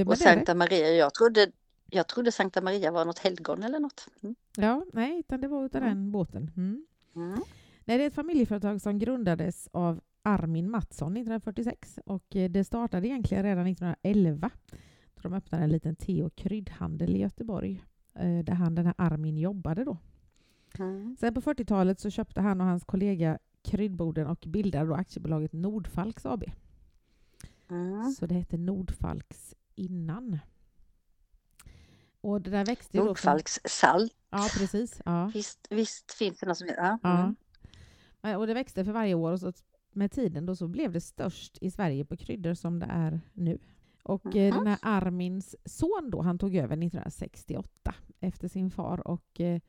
Eh, 0.00 0.08
Och. 0.08 0.18
Sankta 0.18 0.54
Maria, 0.54 0.88
jag 0.88 1.14
trodde, 1.14 1.50
jag 1.90 2.06
trodde 2.06 2.32
Sankta 2.32 2.60
Maria 2.60 2.90
var 2.90 3.04
något 3.04 3.18
helgon 3.18 3.62
eller 3.62 3.78
något. 3.80 4.08
Mm. 4.22 4.34
Ja, 4.56 4.84
nej, 4.92 5.18
utan 5.18 5.40
det 5.40 5.48
var 5.48 5.64
utav 5.64 5.82
Mm. 5.82 5.94
den 5.94 6.12
båten. 6.12 6.50
Mm. 6.56 6.86
Mm. 7.16 7.40
Nej, 7.84 7.98
det 7.98 8.04
är 8.04 8.08
ett 8.08 8.14
familjeföretag 8.14 8.80
som 8.80 8.98
grundades 8.98 9.68
av 9.72 10.00
Armin 10.28 10.70
Mattsson 10.70 11.12
1946 11.16 11.98
och 12.06 12.36
eh, 12.36 12.50
det 12.50 12.64
startade 12.64 13.08
egentligen 13.08 13.44
redan 13.44 13.66
1911 13.66 14.50
då 15.14 15.20
de 15.22 15.32
öppnade 15.34 15.64
en 15.64 15.70
liten 15.70 15.96
te 15.96 16.24
och 16.24 16.36
kryddhandel 16.36 17.16
i 17.16 17.18
Göteborg 17.18 17.84
eh, 18.14 18.38
där 18.38 18.52
han, 18.54 18.74
den 18.74 18.86
här 18.86 18.94
Armin 18.98 19.38
jobbade 19.38 19.84
då. 19.84 19.98
Mm. 20.78 21.16
Sen 21.20 21.34
på 21.34 21.40
40-talet 21.40 22.00
så 22.00 22.10
köpte 22.10 22.40
han 22.40 22.60
och 22.60 22.66
hans 22.66 22.84
kollega 22.84 23.38
kryddboden 23.62 24.26
och 24.26 24.44
bildade 24.46 24.86
då 24.86 24.94
aktiebolaget 24.94 25.52
Nordfalks 25.52 26.26
AB. 26.26 26.44
Mm. 27.70 28.10
Så 28.10 28.26
det 28.26 28.34
hette 28.34 28.56
Nordfalks 28.56 29.54
innan. 29.74 30.38
Och 32.20 32.40
det 32.40 32.50
där 32.50 32.64
växte 32.64 32.96
ju 32.96 33.00
då... 33.00 33.06
Nordfalks 33.06 33.60
salt, 33.64 34.14
Ja, 34.30 34.48
precis. 34.58 35.00
Ja. 35.04 35.30
visst, 35.34 35.66
visst 35.70 36.12
finns 36.12 36.38
det 36.38 36.46
något 36.46 36.58
som 36.58 36.68
heter... 36.68 36.82
Ja. 36.82 36.98
Ja. 37.02 37.18
Mm. 37.22 37.36
Men- 38.20 38.36
Och 38.36 38.46
det 38.46 38.54
växte 38.54 38.84
för 38.84 38.92
varje 38.92 39.14
år 39.14 39.32
och 39.32 39.40
så 39.40 39.52
med 39.98 40.10
tiden 40.12 40.46
då 40.46 40.56
så 40.56 40.68
blev 40.68 40.92
det 40.92 41.00
störst 41.00 41.58
i 41.60 41.70
Sverige 41.70 42.04
på 42.04 42.16
kryddor 42.16 42.54
som 42.54 42.78
det 42.78 42.86
är 42.90 43.20
nu. 43.32 43.58
Och 44.02 44.24
Mhm. 44.24 44.34
den 44.50 44.66
här 44.66 44.78
Armins 44.82 45.56
son 45.64 46.08
då, 46.12 46.22
han 46.22 46.38
tog 46.38 46.54
över 46.56 46.76
1968 46.76 47.94
efter 48.20 48.48
sin 48.48 48.70
far 48.70 49.08
och 49.08 49.40
eh, 49.40 49.60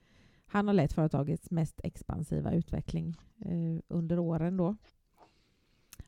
han 0.45 0.67
har 0.67 0.73
lett 0.73 0.93
företagets 0.93 1.51
mest 1.51 1.79
expansiva 1.83 2.51
utveckling 2.53 3.15
eh, 3.45 3.81
under 3.87 4.19
åren 4.19 4.57
då. 4.57 4.75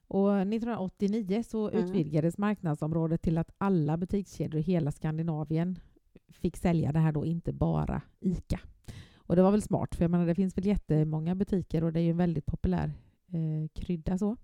Och 0.08 0.32
1989 0.42 1.44
så 1.48 1.70
Mm. 1.70 1.84
utvidgades 1.84 2.38
marknadsområdet 2.38 3.22
till 3.22 3.38
att 3.38 3.52
alla 3.58 3.98
butikskedjor 3.98 4.60
i 4.60 4.64
hela 4.64 4.92
Skandinavien 4.92 5.80
fick 6.30 6.58
sälja 6.58 6.92
det 6.92 7.00
här 7.00 7.12
då, 7.12 7.26
inte 7.26 7.54
bara 7.54 8.02
ICA. 8.20 8.60
Och 9.16 9.36
det 9.36 9.42
var 9.42 9.52
väl 9.52 9.62
smart, 9.62 9.96
för 9.96 10.04
jag 10.04 10.12
menar, 10.12 10.26
det 10.26 10.36
finns 10.36 10.58
väl 10.58 10.66
jättemånga 10.66 11.36
butiker 11.36 11.84
och 11.84 11.94
det 11.94 12.00
är 12.00 12.04
ju 12.04 12.12
en 12.12 12.18
väldigt 12.18 12.46
populär 12.46 12.94
eh, 13.34 13.67
krydda. 13.74 14.17
så. 14.17 14.38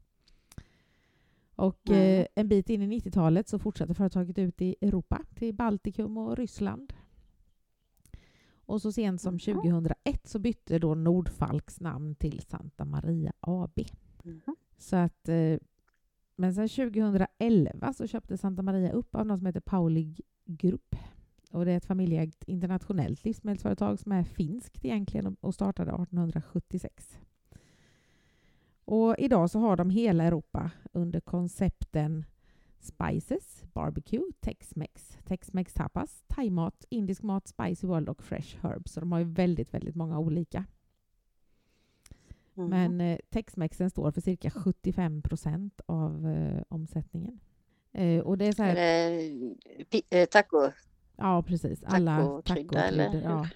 Och 1.55 1.89
Mm. 1.89 2.21
eh, 2.21 2.27
en 2.35 2.47
bit 2.47 2.69
in 2.69 2.81
i 2.81 2.87
90-talet 2.87 3.47
så 3.47 3.59
fortsatte 3.59 3.93
företaget 3.93 4.37
ut 4.37 4.61
i 4.61 4.75
Europa, 4.81 5.21
till 5.35 5.55
Baltikum 5.55 6.17
och 6.17 6.37
Ryssland. 6.37 6.93
Och 8.65 8.81
så 8.81 8.91
sent 8.91 9.21
som 9.21 9.33
Mhm. 9.33 9.39
2001 9.39 10.27
så 10.27 10.39
bytte 10.39 10.79
då 10.79 10.95
Nordfalks 10.95 11.79
namn 11.81 12.15
till 12.15 12.41
Santa 12.41 12.85
Maria 12.85 13.33
AB. 13.39 13.79
Mhm. 14.23 14.55
Så 14.77 14.95
att, 14.95 15.29
eh, 15.29 15.57
men 16.35 16.53
sen 16.55 16.69
2011 16.69 17.93
så 17.93 18.07
köpte 18.07 18.37
Santa 18.37 18.61
Maria 18.61 18.91
upp 18.91 19.15
av 19.15 19.25
något 19.25 19.39
som 19.39 19.45
heter 19.45 19.59
Paulig 19.59 20.21
Group. 20.45 20.95
Och 21.51 21.65
det 21.65 21.71
är 21.71 21.77
ett 21.77 21.85
familjeägt 21.85 22.43
internationellt 22.43 23.25
livsmedelsföretag 23.25 23.99
som 23.99 24.11
är 24.11 24.23
finskt 24.23 24.85
egentligen 24.85 25.35
och 25.41 25.53
startade 25.53 25.91
1876. 25.91 27.19
Och 28.87 29.15
idag 29.17 29.49
så 29.49 29.59
har 29.59 29.75
de 29.75 29.89
hela 29.89 30.23
Europa 30.23 30.71
under 30.91 31.19
koncepten 31.19 32.25
Spices, 32.79 33.63
Barbecue, 33.73 34.23
Tex-Mex, 34.39 35.17
Tex-Mex 35.25 35.73
Tapas, 35.73 36.23
thaimat, 36.27 36.85
indisk 36.89 37.23
mat, 37.23 37.47
Spicy 37.47 37.87
World 37.87 38.09
och 38.09 38.23
Fresh 38.23 38.57
Herbs. 38.61 38.91
Så 38.91 38.99
de 38.99 39.11
har 39.11 39.19
ju 39.19 39.25
väldigt, 39.25 39.73
väldigt 39.73 39.95
många 39.95 40.19
olika. 40.19 40.65
Mm. 42.57 42.69
Men 42.69 43.01
eh, 43.01 43.19
Tex-Mexen 43.29 43.89
står 43.89 44.11
för 44.11 44.21
cirka 44.21 44.49
75 44.49 45.21
procent 45.21 45.81
av 45.85 46.27
eh, 46.27 46.63
omsättningen. 46.69 47.39
Eh, 47.91 48.19
och 48.19 48.37
det 48.37 48.45
är 48.45 48.51
så 48.51 48.63
Är 48.63 48.67
här, 48.67 48.75
pi- 49.83 50.05
eh, 50.09 50.25
taco, 50.25 50.71
ja 51.15 51.43
precis, 51.43 51.83
alla 51.83 52.41
tacokrydda 52.41 52.83
eller. 52.83 53.21
Ja. 53.21 53.49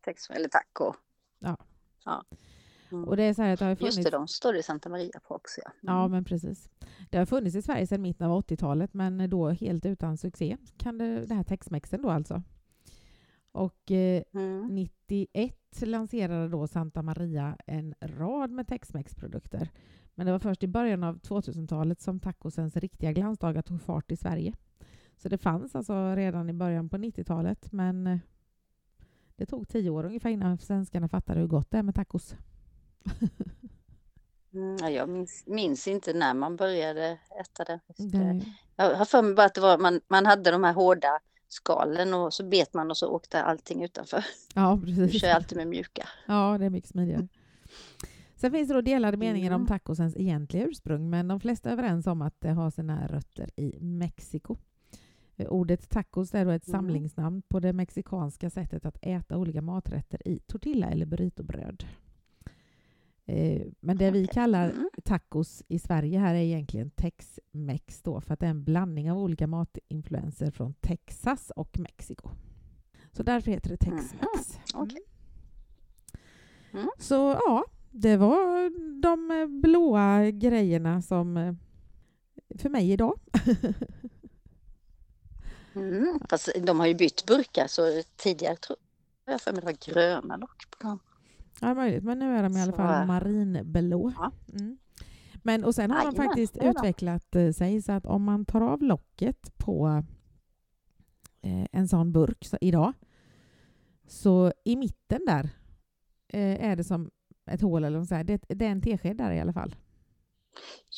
tex, 0.00 0.30
eller 0.30 0.48
taco? 0.48 0.92
Ja. 1.38 1.56
ja. 2.04 2.24
Mm. 2.92 3.04
Och 3.08 3.16
det 3.16 3.22
är 3.22 3.34
så 3.34 3.42
här 3.42 3.52
att 3.52 3.58
det 3.58 3.64
har 3.64 3.74
funnits... 3.74 3.96
Just 3.96 4.10
det, 4.10 4.16
de 4.16 4.28
står 4.28 4.56
i 4.56 4.62
Santa 4.62 4.88
Maria 4.88 5.20
på 5.28 5.34
också. 5.34 5.60
Ja. 5.64 5.70
Mm. 5.82 5.94
Ja, 5.94 6.08
men 6.08 6.24
precis. 6.24 6.70
Det 7.10 7.18
har 7.18 7.26
funnits 7.26 7.56
i 7.56 7.62
Sverige 7.62 7.86
sedan 7.86 8.02
mitten 8.02 8.30
av 8.30 8.42
80-talet, 8.42 8.94
men 8.94 9.30
då 9.30 9.48
helt 9.50 9.86
utan 9.86 10.16
succé. 10.16 10.56
Kan 10.76 10.98
det, 10.98 11.26
det 11.26 11.34
här 11.34 11.44
Tex-Mexen 11.44 12.02
då 12.02 12.10
alltså. 12.10 12.42
Och 13.52 13.90
eh, 13.90 14.22
Mm. 14.32 14.66
91 14.74 15.54
lanserade 15.82 16.48
då 16.48 16.66
Santa 16.66 17.02
Maria 17.02 17.56
en 17.66 17.94
rad 18.00 18.50
med 18.50 18.68
Tex-Mex-produkter. 18.68 19.68
Men 20.14 20.26
det 20.26 20.32
var 20.32 20.38
först 20.38 20.62
i 20.62 20.68
början 20.68 21.04
av 21.04 21.18
2000-talet 21.18 22.00
som 22.00 22.20
tacosens 22.20 22.76
riktiga 22.76 23.12
glansdagar 23.12 23.62
tog 23.62 23.82
fart 23.82 24.12
i 24.12 24.16
Sverige. 24.16 24.54
Så 25.16 25.28
det 25.28 25.38
fanns 25.38 25.74
alltså 25.74 26.14
redan 26.14 26.50
i 26.50 26.52
början 26.52 26.88
på 26.88 26.96
90-talet, 26.96 27.72
men 27.72 28.06
eh, 28.06 28.18
det 29.36 29.46
tog 29.46 29.68
tio 29.68 29.90
år 29.90 30.04
ungefär 30.04 30.30
innan 30.30 30.58
svenskarna 30.58 31.08
fattade 31.08 31.40
hur 31.40 31.46
gott 31.46 31.70
det 31.70 31.78
är 31.78 31.82
med 31.82 31.94
tacos. 31.94 32.36
Mm, 34.54 34.76
ja, 34.80 34.90
jag 34.90 35.08
minns, 35.08 35.44
minns 35.46 35.88
inte 35.88 36.12
när 36.12 36.34
man 36.34 36.56
började 36.56 37.18
äta 37.40 37.64
det. 37.64 37.80
Jag 38.76 38.94
har 38.96 39.04
för 39.04 39.22
mig 39.22 39.34
bara 39.34 39.46
att 39.46 39.54
det 39.54 39.60
var, 39.60 39.78
man, 39.78 40.00
man 40.08 40.26
hade 40.26 40.50
de 40.50 40.64
här 40.64 40.72
hårda 40.72 41.18
skalen 41.48 42.14
och 42.14 42.34
så 42.34 42.44
bet 42.44 42.74
man 42.74 42.90
och 42.90 42.96
så 42.96 43.08
åkte 43.08 43.42
allting 43.42 43.84
utanför. 43.84 44.24
ja, 44.54 44.80
precis. 44.84 45.20
kör 45.20 45.30
alltid 45.30 45.58
med 45.58 45.66
mjuka. 45.66 46.08
Ja, 46.26 46.58
det 46.58 46.64
är 46.66 46.70
mycket 46.70 46.90
smidigare. 46.90 47.28
Sen 48.36 48.52
finns 48.52 48.68
det 48.68 48.74
då 48.74 48.80
delade 48.80 49.16
meningar 49.16 49.52
om 49.52 49.66
tacosens 49.66 50.16
egentliga 50.16 50.64
ursprung, 50.66 51.10
men 51.10 51.28
de 51.28 51.40
flesta 51.40 51.68
är 51.68 51.72
överens 51.72 52.06
om 52.06 52.22
att 52.22 52.34
det 52.40 52.50
har 52.50 52.70
sina 52.70 53.06
rötter 53.06 53.50
i 53.56 53.78
Mexiko. 53.80 54.56
Ordet 55.48 55.88
tacos 55.90 56.34
är 56.34 56.44
då 56.44 56.50
ett 56.50 56.68
Mm. 56.68 56.78
samlingsnamn 56.80 57.42
på 57.42 57.60
det 57.60 57.72
mexikanska 57.72 58.50
sättet 58.50 58.86
att 58.86 58.98
äta 59.02 59.36
olika 59.36 59.62
maträtter 59.62 60.28
i 60.28 60.38
tortilla 60.38 60.86
eller 60.86 61.06
burritobröd. 61.06 61.84
Eh, 63.28 63.62
Men 63.80 63.96
det 63.96 64.10
vi 64.10 64.26
kallar 64.26 64.70
Mm. 64.70 64.90
tacos 65.04 65.62
i 65.68 65.78
Sverige 65.78 66.18
här 66.18 66.34
är 66.34 66.38
egentligen 66.38 66.90
Tex-Mex 66.90 68.02
då, 68.02 68.20
för 68.20 68.34
att 68.34 68.40
det 68.40 68.46
är 68.46 68.50
en 68.50 68.64
blandning 68.64 69.10
av 69.10 69.18
olika 69.18 69.46
matinfluenser 69.46 70.50
från 70.50 70.74
Texas 70.74 71.50
och 71.56 71.78
Mexiko. 71.78 72.30
Så 73.12 73.22
därför 73.22 73.50
heter 73.50 73.70
det 73.70 73.76
Tex-Mex. 73.76 74.58
Mhm. 74.74 74.82
Okej. 74.82 75.02
Mm. 76.72 76.88
Så 76.98 77.14
ja, 77.14 77.64
det 77.90 78.16
var 78.16 78.70
de 79.02 79.60
blåa 79.60 80.30
grejerna 80.30 81.02
som 81.02 81.36
eh, 81.36 81.54
för 82.58 82.68
mig 82.68 82.90
idag. 82.92 83.20
Mm. 85.74 86.18
Fast 86.30 86.48
de 86.62 86.80
har 86.80 86.86
ju 86.86 86.94
bytt 86.94 87.26
burkar 87.26 87.66
så 87.66 88.02
tidigare 88.16 88.56
tror 88.56 88.78
jag 89.24 89.40
för 89.40 89.52
mig 89.52 89.60
det 89.60 89.66
var 89.66 89.92
gröna 89.92 90.36
lock 90.36 90.70
på 90.70 90.86
dem. 90.86 90.98
Ja, 91.60 91.74
möjligt, 91.74 92.04
men 92.04 92.18
nu 92.18 92.36
är 92.36 92.42
de 92.42 92.56
i 92.56 92.62
alla 92.62 92.72
fall 92.72 93.06
marinblå. 93.06 94.12
ja. 94.16 94.32
Mm. 94.52 94.78
Men 95.42 95.64
och 95.64 95.74
sen 95.74 95.90
har 95.90 95.98
de 95.98 96.04
Jajamän, 96.04 96.26
faktiskt 96.26 96.54
de. 96.54 96.66
utvecklat 96.68 97.36
eh, 97.36 97.50
sig 97.52 97.82
så 97.82 97.92
att 97.92 98.06
om 98.06 98.22
man 98.24 98.44
tar 98.44 98.60
av 98.60 98.82
locket 98.82 99.58
på 99.58 100.02
eh, 101.42 101.66
en 101.72 101.88
sån 101.88 102.12
burk 102.12 102.44
så, 102.44 102.56
idag 102.60 102.92
så 104.06 104.52
i 104.64 104.76
mitten 104.76 105.20
där 105.26 105.50
eh, 106.28 106.70
är 106.70 106.76
det 106.76 106.84
som 106.84 107.10
ett 107.50 107.60
hål 107.60 107.84
eller 107.84 108.04
så 108.04 108.14
här. 108.14 108.24
Det, 108.24 108.44
det 108.48 108.66
är 108.66 108.70
en 108.70 108.82
tesked 108.82 109.16
där 109.16 109.32
i 109.32 109.40
alla 109.40 109.52
fall. 109.52 109.76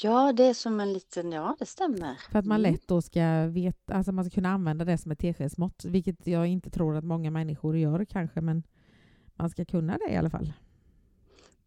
Ja, 0.03 0.33
det 0.33 0.45
är 0.45 0.55
som 0.55 0.81
en 0.81 0.93
liten, 0.93 1.33
ja 1.33 1.57
det 1.59 1.67
stämmer. 1.67 2.15
För 2.31 2.39
att 2.39 2.47
man 2.47 2.61
Mm. 2.61 2.73
lätt 2.73 2.89
då 2.89 3.03
ska 3.03 3.47
veta, 3.47 3.95
alltså 3.95 4.13
man 4.13 4.25
ska 4.25 4.35
kunna 4.35 4.49
använda 4.51 4.85
det 4.85 4.99
som 4.99 5.11
ett 5.13 5.19
teskedsmått, 5.19 5.85
vilket 5.85 6.27
jag 6.27 6.47
inte 6.47 6.71
tror 6.71 6.97
att 6.97 7.05
många 7.05 7.31
människor 7.31 7.77
gör 7.77 8.05
kanske, 8.05 8.41
men 8.41 8.63
man 9.41 9.51
ska 9.51 9.65
kunna 9.65 9.99
det 9.99 10.13
i 10.13 10.17
alla 10.17 10.31
fall. 10.31 10.53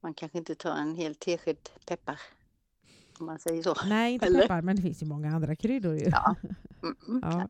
Man 0.01 0.13
kanske 0.13 0.38
inte 0.38 0.55
tar 0.55 0.75
en 0.75 0.95
hel 0.95 1.15
tesked 1.15 1.57
peppar. 1.86 2.19
Om 3.19 3.25
man 3.25 3.39
säger 3.39 3.63
så. 3.63 3.75
Nej, 3.86 4.13
inte 4.13 4.25
Eller? 4.25 4.41
peppar, 4.41 4.62
men 4.62 4.75
det 4.75 4.81
finns 4.81 5.01
ju 5.01 5.05
många 5.05 5.36
andra 5.36 5.55
kryddor 5.55 5.95
ju. 5.95 6.09
Ja, 6.09 6.36
mm, 6.81 7.21
Ja. 7.21 7.47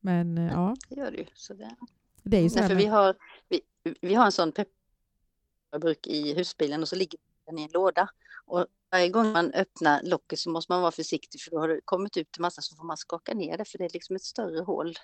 Men 0.00 0.38
eh, 0.38 0.52
ja, 0.52 0.76
det 0.88 0.94
gör 0.94 1.10
det 1.10 1.16
ju. 1.16 1.26
Så 1.34 1.54
det. 1.54 1.76
det 2.22 2.36
är 2.36 2.42
ju 2.42 2.50
så 2.50 2.58
Nej, 2.58 2.68
för 2.68 2.74
vi, 2.74 2.86
har, 2.86 3.14
vi, 3.48 3.60
vi 4.00 4.14
har 4.14 4.26
en 4.26 4.32
sån 4.32 4.52
pepparburk 4.52 6.06
i 6.06 6.34
husbilen 6.34 6.82
och 6.82 6.88
så 6.88 6.96
ligger 6.96 7.20
den 7.46 7.58
i 7.58 7.62
en 7.62 7.70
låda. 7.72 8.08
Och 8.44 8.66
varje 8.90 9.08
gång 9.08 9.32
man 9.32 9.52
öppnar 9.52 10.02
locket 10.02 10.38
så 10.38 10.50
måste 10.50 10.72
man 10.72 10.80
vara 10.80 10.92
försiktig 10.92 11.40
för 11.40 11.50
då 11.50 11.58
har 11.58 11.68
det 11.68 11.80
kommit 11.84 12.16
ut 12.16 12.36
en 12.38 12.42
massa 12.42 12.62
så 12.62 12.76
får 12.76 12.84
man 12.84 12.96
skaka 12.96 13.34
ner 13.34 13.58
det 13.58 13.64
för 13.64 13.78
det 13.78 13.84
är 13.84 13.90
liksom 13.92 14.16
ett 14.16 14.22
större 14.22 14.60
hål. 14.60 14.94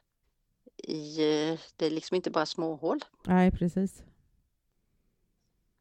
I, 0.76 1.16
det 1.76 1.86
är 1.86 1.90
liksom 1.90 2.14
inte 2.14 2.30
bara 2.30 2.46
små 2.46 2.76
hål. 2.76 3.04
Nej, 3.26 3.50
precis. 3.50 4.02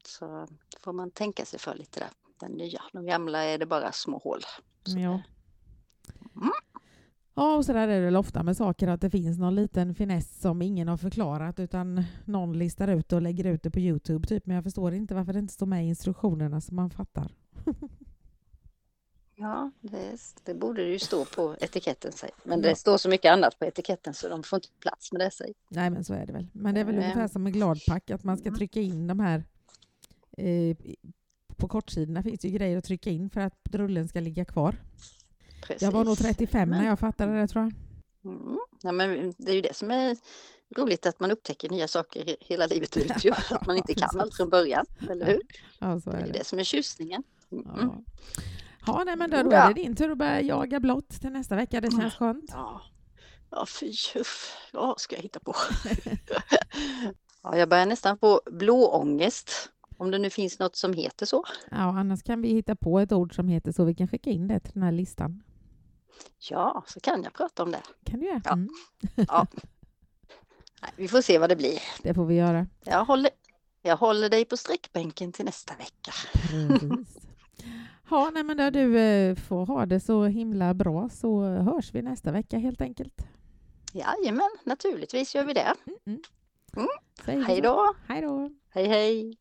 Så 0.08 0.48
får 0.80 0.94
man 0.94 1.12
tänka 1.12 1.46
sig 1.46 1.60
för 1.60 1.76
lite 1.76 2.00
där. 2.00 2.10
Den 2.40 2.52
nya, 2.52 2.82
de 2.94 3.06
gamla 3.06 3.44
är 3.44 3.58
det 3.58 3.66
bara 3.66 3.92
små 3.92 4.18
hål. 4.18 4.42
Så 4.84 5.00
Ja. 5.00 5.22
Mm. 6.36 6.52
Ja, 7.36 7.56
och 7.56 7.66
så 7.66 7.74
där 7.74 7.88
är 7.88 8.00
det 8.00 8.06
väl 8.06 8.16
ofta 8.16 8.44
med 8.44 8.58
saker 8.58 8.88
att 8.88 9.02
det 9.02 9.10
finns 9.10 9.38
någon 9.40 9.56
liten 9.56 9.96
finess 9.96 10.42
som 10.42 10.62
ingen 10.62 10.88
har 10.88 10.98
förklarat 10.98 11.60
utan 11.60 12.04
någon 12.26 12.60
listar 12.60 12.88
ut 12.88 13.14
och 13.14 13.22
lägger 13.22 13.46
ut 13.46 13.64
det 13.64 13.72
på 13.72 13.80
Youtube 13.80 14.28
typ. 14.28 14.46
Men 14.46 14.56
jag 14.56 14.64
förstår 14.64 14.94
inte 14.94 15.16
varför 15.16 15.34
det 15.34 15.40
inte 15.40 15.54
står 15.54 15.66
med 15.66 15.86
i 15.86 15.88
instruktionerna 15.88 16.62
så 16.62 16.74
man 16.74 16.90
fattar. 16.90 17.32
Ja, 19.36 19.72
det, 19.82 20.18
det 20.44 20.54
borde 20.54 20.84
det 20.84 20.90
ju 20.92 21.00
stå 21.00 21.26
på 21.26 21.56
etiketten. 21.62 22.12
Säg. 22.12 22.30
Men 22.44 22.62
Ja. 22.62 22.70
det 22.70 22.76
står 22.76 22.98
så 22.98 23.10
mycket 23.10 23.32
annat 23.34 23.60
på 23.60 23.66
etiketten 23.66 24.14
så 24.14 24.30
de 24.30 24.44
får 24.44 24.58
inte 24.58 24.68
plats 24.80 25.12
med 25.12 25.22
det. 25.22 25.32
Säg. 25.32 25.54
Nej, 25.70 25.90
men 25.90 26.04
så 26.04 26.14
är 26.14 26.26
det 26.26 26.34
väl. 26.34 26.48
Men 26.54 26.74
det 26.76 26.82
är 26.82 26.86
väl 26.86 26.96
Eh. 26.98 27.02
ungefär 27.02 27.28
som 27.28 27.44
med 27.44 27.54
gladpack 27.54 28.10
att 28.12 28.24
man 28.24 28.38
ska 28.38 28.48
Mm. 28.48 28.58
trycka 28.58 28.80
in 28.82 29.08
de 29.08 29.20
här 29.20 29.44
eh, 30.38 30.78
på 31.58 31.68
kortsidorna 31.68 32.24
finns 32.24 32.40
det 32.40 32.48
ju 32.48 32.58
grejer 32.58 32.78
att 32.78 32.84
trycka 32.84 33.10
in 33.10 33.30
för 33.30 33.42
att 33.42 33.60
rullen 33.72 34.08
ska 34.08 34.20
ligga 34.20 34.46
kvar. 34.46 34.76
Precis. 35.64 35.82
Jag 35.82 35.92
var 35.92 36.04
nog 36.06 36.18
35 36.18 36.70
när 36.70 36.78
Men- 36.78 36.88
jag 36.88 37.00
fattade 37.00 37.40
det 37.42 37.48
tror 37.48 37.64
jag. 37.64 37.74
Mm. 38.34 38.58
Ja, 38.84 38.92
men 38.92 39.34
det 39.38 39.52
är 39.52 39.56
ju 39.56 39.62
det 39.62 39.76
som 39.76 39.92
är 39.92 40.18
roligt 40.78 41.06
att 41.06 41.20
man 41.20 41.32
upptäcker 41.32 41.70
nya 41.70 41.88
saker 41.88 42.26
he- 42.26 42.36
hela 42.40 42.68
livet 42.68 42.98
ut. 42.98 43.26
Ju. 43.26 43.32
Att 43.52 43.68
man 43.68 43.78
inte 43.78 43.94
kan 43.94 44.20
allt 44.20 44.36
från 44.36 44.50
början, 44.50 44.86
eller 45.10 45.26
hur? 45.26 45.42
Ja, 45.80 46.00
så 46.00 46.10
Det 46.10 46.18
är 46.18 46.22
är 46.22 46.26
ju 46.26 46.32
det. 46.32 46.40
det 46.40 46.46
som 46.46 46.60
är 46.60 46.64
tjusningen. 46.64 47.24
Mm. 47.52 47.66
Ja. 47.76 48.04
Ja, 48.88 49.04
nej, 49.06 49.16
men 49.16 49.30
då, 49.30 49.44
då 49.44 49.52
är 49.52 49.68
det 49.68 49.74
din 49.74 49.96
tur 49.96 50.12
att 50.12 50.18
börja 50.18 50.42
jaga 50.42 50.80
blått 50.80 51.10
till 51.10 51.30
nästa 51.30 51.56
vecka. 51.56 51.82
Det 51.82 51.92
känns 51.92 52.14
skönt. 52.16 52.46
Ja, 52.54 52.82
ja 53.52 53.66
fy, 53.80 53.94
uff. 54.16 54.56
Ja, 54.74 54.96
ska 54.98 55.16
jag 55.16 55.24
hitta 55.24 55.40
på? 55.40 55.56
ja, 57.44 57.58
jag 57.58 57.70
börjar 57.70 57.86
nästan 57.86 58.18
få 58.18 58.42
blåångest. 58.52 59.52
Om 59.98 60.12
det 60.12 60.20
nu 60.20 60.30
finns 60.30 60.60
något 60.60 60.76
som 60.76 60.94
heter 60.94 61.26
så. 61.26 61.44
Ja, 61.72 61.78
annars 61.78 62.24
kan 62.24 62.42
vi 62.42 62.48
hitta 62.48 62.76
på 62.76 63.00
ett 63.00 63.12
ord 63.12 63.36
som 63.36 63.48
heter 63.48 63.72
så. 63.72 63.84
Vi 63.86 63.96
kan 63.96 64.08
skicka 64.08 64.30
in 64.30 64.48
det 64.48 64.60
till 64.60 64.74
den 64.74 64.84
här 64.84 64.92
listan. 64.92 65.44
Ja, 66.50 66.84
så 66.88 67.00
kan 67.00 67.24
jag 67.24 67.34
prata 67.34 67.64
om 67.64 67.72
det. 67.72 67.82
Kan 68.04 68.20
du 68.20 68.26
göra? 68.26 68.42
Ja. 68.46 68.54
Mm, 68.54 68.70
Nej, 70.82 70.92
vi 70.96 71.08
får 71.08 71.22
se 71.22 71.38
vad 71.38 71.50
det 71.50 71.56
blir. 71.56 71.80
det 72.04 72.14
får 72.14 72.26
vi 72.26 72.36
göra. 72.36 72.68
Jag 72.84 73.06
håller, 73.06 73.32
jag 73.82 73.98
håller 73.98 74.30
dig 74.30 74.46
på 74.46 74.58
sträckbänken 74.58 75.32
till 75.32 75.46
nästa 75.46 75.74
vecka. 75.76 76.12
Precis. 76.34 77.18
Ja, 78.10 78.30
nej, 78.34 78.44
men 78.44 78.58
där 78.58 78.72
du 78.72 79.00
eh, 79.00 79.36
får 79.36 79.66
ha 79.66 79.86
det 79.86 80.00
så 80.00 80.26
himla 80.26 80.74
bra 80.74 81.10
så 81.10 81.42
hörs 81.42 81.94
vi 81.96 82.02
nästa 82.02 82.32
vecka 82.32 82.58
helt 82.58 82.82
enkelt. 82.82 83.22
Jajamän, 83.94 84.50
naturligtvis 84.64 85.36
gör 85.36 85.44
vi 85.44 85.54
det. 85.54 85.74
Mm, 85.86 86.00
mm. 86.06 86.20
Mm. 87.28 87.46
Hej 87.46 87.62
då! 87.62 87.94
Hej 88.08 88.22
då! 88.22 88.50
Hej 88.70 88.88
hej! 88.88 89.38